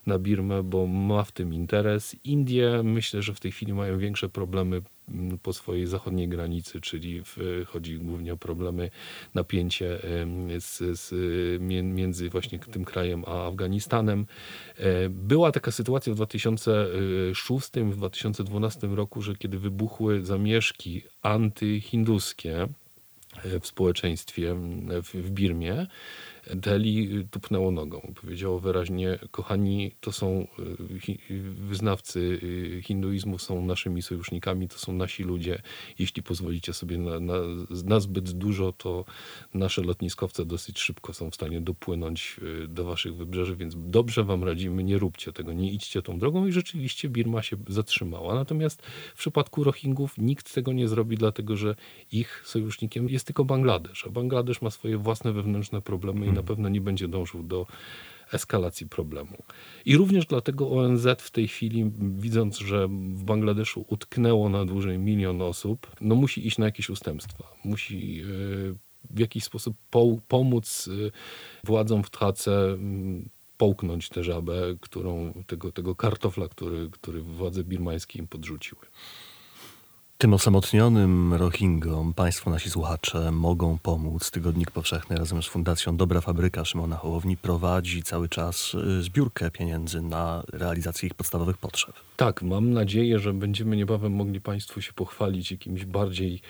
na 0.06 0.18
Birmę, 0.18 0.62
bo 0.62 0.86
ma 0.86 1.24
w 1.24 1.32
tym 1.32 1.54
interes. 1.54 2.16
Indie 2.24 2.82
myślę, 2.84 3.22
że 3.22 3.34
w 3.34 3.40
tej 3.40 3.52
chwili 3.52 3.72
mają 3.72 3.98
większe 3.98 4.28
problemy 4.28 4.82
mm, 5.08 5.38
po 5.38 5.52
swojej 5.52 5.86
zachodniej 5.86 6.28
granicy, 6.28 6.80
czyli 6.80 7.22
w, 7.24 7.36
chodzi 7.66 7.98
głównie 7.98 8.32
o 8.32 8.36
problemy, 8.36 8.90
napięcie 9.34 9.98
z, 10.58 10.98
z, 10.98 11.12
między 11.82 12.28
właśnie 12.30 12.58
tym 12.58 12.84
krajem 12.84 13.24
a 13.26 13.46
Afganistanem. 13.46 14.26
E, 14.76 15.08
była 15.08 15.52
taka 15.52 15.70
sytuacja 15.70 16.12
w 16.12 16.16
2006, 16.16 17.70
w 17.70 17.96
2012 17.96 18.86
roku, 18.86 19.22
że 19.22 19.36
kiedy 19.36 19.58
wybuchły 19.58 20.24
zamieszki 20.24 21.02
antyhinduskie, 21.22 22.68
w 23.60 23.66
społeczeństwie 23.66 24.54
w 25.04 25.30
Birmie, 25.30 25.86
Delhi 26.54 27.24
tupnęło 27.30 27.70
nogą. 27.70 28.12
Powiedziało 28.20 28.60
wyraźnie, 28.60 29.18
kochani, 29.30 29.92
to 30.00 30.12
są 30.12 30.46
y, 31.28 31.28
wyznawcy 31.54 32.40
y, 32.42 32.82
hinduizmu, 32.82 33.38
są 33.38 33.66
naszymi 33.66 34.02
sojusznikami, 34.02 34.68
to 34.68 34.78
są 34.78 34.92
nasi 34.92 35.22
ludzie. 35.22 35.62
Jeśli 35.98 36.22
pozwolicie 36.22 36.72
sobie 36.72 36.98
na, 36.98 37.20
na, 37.20 37.34
na 37.84 38.00
zbyt 38.00 38.30
dużo, 38.30 38.72
to 38.72 39.04
nasze 39.54 39.82
lotniskowce 39.82 40.44
dosyć 40.44 40.78
szybko 40.80 41.12
są 41.12 41.30
w 41.30 41.34
stanie 41.34 41.60
dopłynąć 41.60 42.36
y, 42.64 42.68
do 42.68 42.84
waszych 42.84 43.16
wybrzeży, 43.16 43.56
więc 43.56 43.74
dobrze 43.76 44.24
wam 44.24 44.44
radzimy, 44.44 44.84
nie 44.84 44.98
róbcie 44.98 45.32
tego, 45.32 45.52
nie 45.52 45.72
idźcie 45.72 46.02
tą 46.02 46.18
drogą 46.18 46.46
i 46.46 46.52
rzeczywiście 46.52 47.08
Birma 47.08 47.42
się 47.42 47.56
zatrzymała. 47.68 48.34
Natomiast 48.34 48.82
w 49.14 49.18
przypadku 49.18 49.64
Rohingów 49.64 50.18
nikt 50.18 50.54
tego 50.54 50.72
nie 50.72 50.88
zrobi, 50.88 51.16
dlatego 51.16 51.56
że 51.56 51.74
ich 52.12 52.42
sojusznikiem 52.46 53.08
jest 53.08 53.26
tylko 53.26 53.44
Bangladesz, 53.44 54.06
a 54.06 54.10
Bangladesz 54.10 54.62
ma 54.62 54.70
swoje 54.70 54.98
własne 54.98 55.32
wewnętrzne 55.32 55.82
problemy 55.82 56.37
na 56.38 56.44
pewno 56.44 56.68
nie 56.68 56.80
będzie 56.80 57.08
dążył 57.08 57.42
do 57.42 57.66
eskalacji 58.32 58.88
problemu. 58.88 59.36
I 59.84 59.96
również 59.96 60.26
dlatego 60.26 60.70
ONZ 60.70 61.06
w 61.18 61.30
tej 61.30 61.48
chwili, 61.48 61.90
widząc, 62.18 62.58
że 62.58 62.88
w 62.88 63.24
Bangladeszu 63.24 63.84
utknęło 63.88 64.48
na 64.48 64.64
dłużej 64.64 64.98
milion 64.98 65.42
osób, 65.42 65.90
no 66.00 66.14
musi 66.14 66.46
iść 66.46 66.58
na 66.58 66.66
jakieś 66.66 66.90
ustępstwa. 66.90 67.44
Musi 67.64 68.20
e, 68.20 68.24
w 69.10 69.18
jakiś 69.18 69.44
sposób 69.44 69.76
pomóc 70.28 70.88
e, 70.88 71.10
władzom 71.64 72.04
w 72.04 72.10
Trace 72.10 72.78
połknąć 73.56 74.08
tę 74.08 74.24
żabę, 74.24 74.76
którą, 74.80 75.32
tego, 75.46 75.72
tego 75.72 75.94
kartofla, 75.94 76.48
który, 76.48 76.90
który 76.90 77.20
władze 77.20 77.64
birmańskie 77.64 78.18
im 78.18 78.26
podrzuciły. 78.26 78.82
Tym 80.20 80.34
osamotnionym 80.34 81.34
Rohingom 81.34 82.14
Państwo, 82.14 82.50
nasi 82.50 82.70
słuchacze, 82.70 83.32
mogą 83.32 83.78
pomóc. 83.82 84.30
Tygodnik 84.30 84.70
Powszechny 84.70 85.16
razem 85.16 85.42
z 85.42 85.46
Fundacją 85.46 85.96
Dobra 85.96 86.20
Fabryka 86.20 86.64
Szymona 86.64 86.96
Hołowni 86.96 87.36
prowadzi 87.36 88.02
cały 88.02 88.28
czas 88.28 88.74
y, 88.74 89.02
zbiórkę 89.02 89.50
pieniędzy 89.50 90.02
na 90.02 90.44
realizację 90.52 91.06
ich 91.06 91.14
podstawowych 91.14 91.58
potrzeb. 91.58 91.94
Tak, 92.16 92.42
mam 92.42 92.72
nadzieję, 92.72 93.18
że 93.18 93.32
będziemy 93.32 93.76
niebawem 93.76 94.12
mogli 94.12 94.40
Państwu 94.40 94.80
się 94.80 94.92
pochwalić 94.92 95.50
jakimiś 95.50 95.84
bardziej 95.84 96.40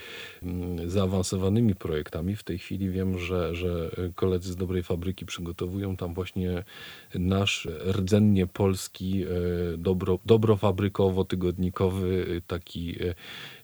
mm, 0.42 0.90
zaawansowanymi 0.90 1.74
projektami. 1.74 2.36
W 2.36 2.42
tej 2.42 2.58
chwili 2.58 2.90
wiem, 2.90 3.18
że, 3.18 3.54
że 3.54 3.90
koledzy 4.14 4.52
z 4.52 4.56
Dobrej 4.56 4.82
Fabryki 4.82 5.26
przygotowują 5.26 5.96
tam 5.96 6.14
właśnie 6.14 6.64
nasz 7.14 7.68
rdzennie 7.92 8.46
polski, 8.46 9.22
e, 9.22 9.26
dobro, 9.78 10.18
dobrofabrykowo-tygodnikowy 10.26 12.40
taki 12.46 13.02
e, 13.02 13.14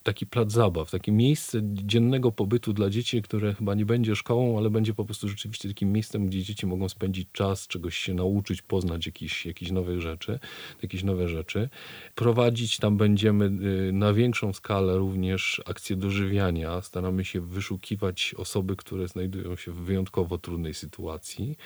taki 0.05 0.26
plac 0.26 0.52
zabaw, 0.52 0.90
takie 0.90 1.12
miejsce 1.12 1.61
dziennego 1.62 2.32
pobytu 2.32 2.72
dla 2.72 2.90
dzieci, 2.90 3.22
które 3.22 3.55
chyba 3.55 3.74
nie 3.74 3.86
będzie 3.86 4.16
szkołą, 4.16 4.59
ale 4.59 4.70
będzie 4.70 4.94
po 4.94 5.05
prostu 5.05 5.28
rzeczywiście 5.28 5.68
takim 5.68 5.92
miejscem, 5.92 6.26
gdzie 6.26 6.42
dzieci 6.42 6.66
mogą 6.66 6.88
spędzić 6.88 7.28
czas, 7.32 7.66
czegoś 7.66 7.96
się 7.96 8.14
nauczyć, 8.14 8.62
poznać 8.62 9.07
jakieś, 9.07 9.46
jakieś 9.46 9.70
nowe 9.70 10.00
rzeczy, 10.00 10.38
jakieś 10.82 11.02
nowe 11.02 11.28
rzeczy. 11.28 11.68
Prowadzić 12.14 12.78
tam 12.78 12.96
będziemy 12.96 13.44
y, 13.88 13.92
na 13.92 14.12
większą 14.12 14.52
skalę 14.52 14.96
również 14.96 15.62
akcje 15.66 15.96
dożywiania. 15.96 16.82
Staramy 16.82 17.24
się 17.24 17.40
wyszukiwać 17.40 18.34
osoby, 18.38 18.76
które 18.76 19.09
znajdują 19.09 19.57
się 19.57 19.72
w 19.72 19.76
wyjątkowo 19.76 20.38
trudnej 20.38 20.74
sytuacji. 20.74 21.57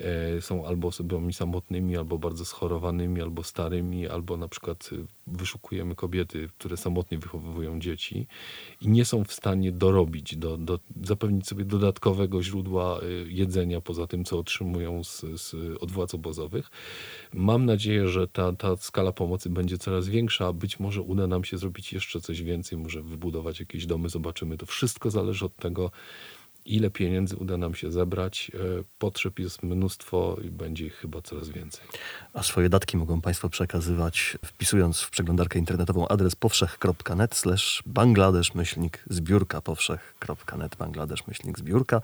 E, 0.00 0.40
są 0.40 0.66
albo 0.66 0.88
osobami 0.88 1.32
samotnymi, 1.32 1.96
albo 1.96 2.18
bardzo 2.18 2.44
schorowanymi, 2.44 3.20
albo 3.20 3.42
starymi, 3.42 4.08
albo 4.08 4.36
na 4.36 4.48
przykład 4.48 4.90
y, 4.92 5.06
wyszukujemy 5.26 5.94
kobiety, 5.94 6.48
które 6.58 6.76
samotnie 6.76 7.18
wychowują 7.18 7.81
dzieci 7.82 8.26
i 8.80 8.88
nie 8.88 9.04
są 9.04 9.24
w 9.24 9.32
stanie 9.32 9.72
dorobić, 9.72 10.36
do, 10.36 10.56
do, 10.56 10.78
zapewnić 11.04 11.46
sobie 11.46 11.64
dodatkowego 11.64 12.42
źródła 12.42 13.00
y, 13.02 13.26
jedzenia 13.28 13.80
poza 13.80 14.06
tym, 14.06 14.24
co 14.24 14.38
otrzymują 14.38 15.04
z, 15.04 15.20
z, 15.20 15.54
od 15.80 15.90
władz 15.92 16.14
obozowych. 16.14 16.70
Mam 17.34 17.66
nadzieję, 17.66 18.08
że 18.08 18.28
ta, 18.28 18.52
ta 18.52 18.76
skala 18.76 19.12
pomocy 19.12 19.50
będzie 19.50 19.78
coraz 19.78 20.08
większa. 20.08 20.52
Być 20.52 20.80
może 20.80 21.02
uda 21.02 21.26
nam 21.26 21.44
się 21.44 21.58
zrobić 21.58 21.92
jeszcze 21.92 22.20
coś 22.20 22.42
więcej, 22.42 22.78
może 22.78 23.02
wybudować 23.02 23.60
jakieś 23.60 23.86
domy, 23.86 24.08
zobaczymy. 24.08 24.58
To 24.58 24.66
wszystko 24.66 25.10
zależy 25.10 25.44
od 25.44 25.56
tego, 25.56 25.90
ile 26.66 26.90
pieniędzy 26.90 27.36
uda 27.36 27.56
nam 27.56 27.74
się 27.74 27.90
zebrać. 27.90 28.52
E, 28.54 28.58
potrzeb 28.98 29.38
jest 29.38 29.62
mnóstwo 29.62 30.36
i 30.44 30.50
będzie 30.50 30.86
ich 30.86 30.94
chyba 30.94 31.22
coraz 31.22 31.48
więcej. 31.48 31.84
A 32.32 32.42
swoje 32.42 32.68
datki 32.68 32.96
mogą 32.96 33.20
Państwo 33.20 33.48
przekazywać 33.48 34.38
wpisując 34.44 35.00
w 35.00 35.10
przeglądarkę 35.10 35.58
internetową 35.58 36.08
adres 36.08 36.36
powszech.net 36.36 37.34
slash 37.34 37.82
bangladesz 37.86 38.54
myślnik 38.54 39.04
zbiórka 39.10 39.60
powszech.net 39.60 40.76
bangladesz 40.76 41.26
myślnik 41.26 41.58
zbiórka. 41.58 42.00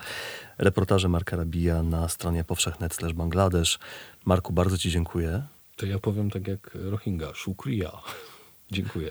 Reportaże 0.58 1.08
Marka 1.08 1.36
Rabija 1.36 1.82
na 1.82 2.08
stronie 2.08 2.44
powszechnet 2.44 2.94
slash 2.94 3.12
bangladesz. 3.12 3.78
Marku, 4.24 4.52
bardzo 4.52 4.78
Ci 4.78 4.90
dziękuję. 4.90 5.42
To 5.76 5.86
ja 5.86 5.98
powiem 5.98 6.30
tak 6.30 6.48
jak 6.48 6.70
Rohingya, 6.74 7.34
shukriya. 7.34 7.90
Dziękuję. 8.72 9.10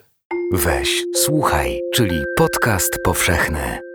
Weź, 0.52 1.04
słuchaj, 1.16 1.80
czyli 1.94 2.24
podcast 2.38 3.00
powszechny. 3.04 3.87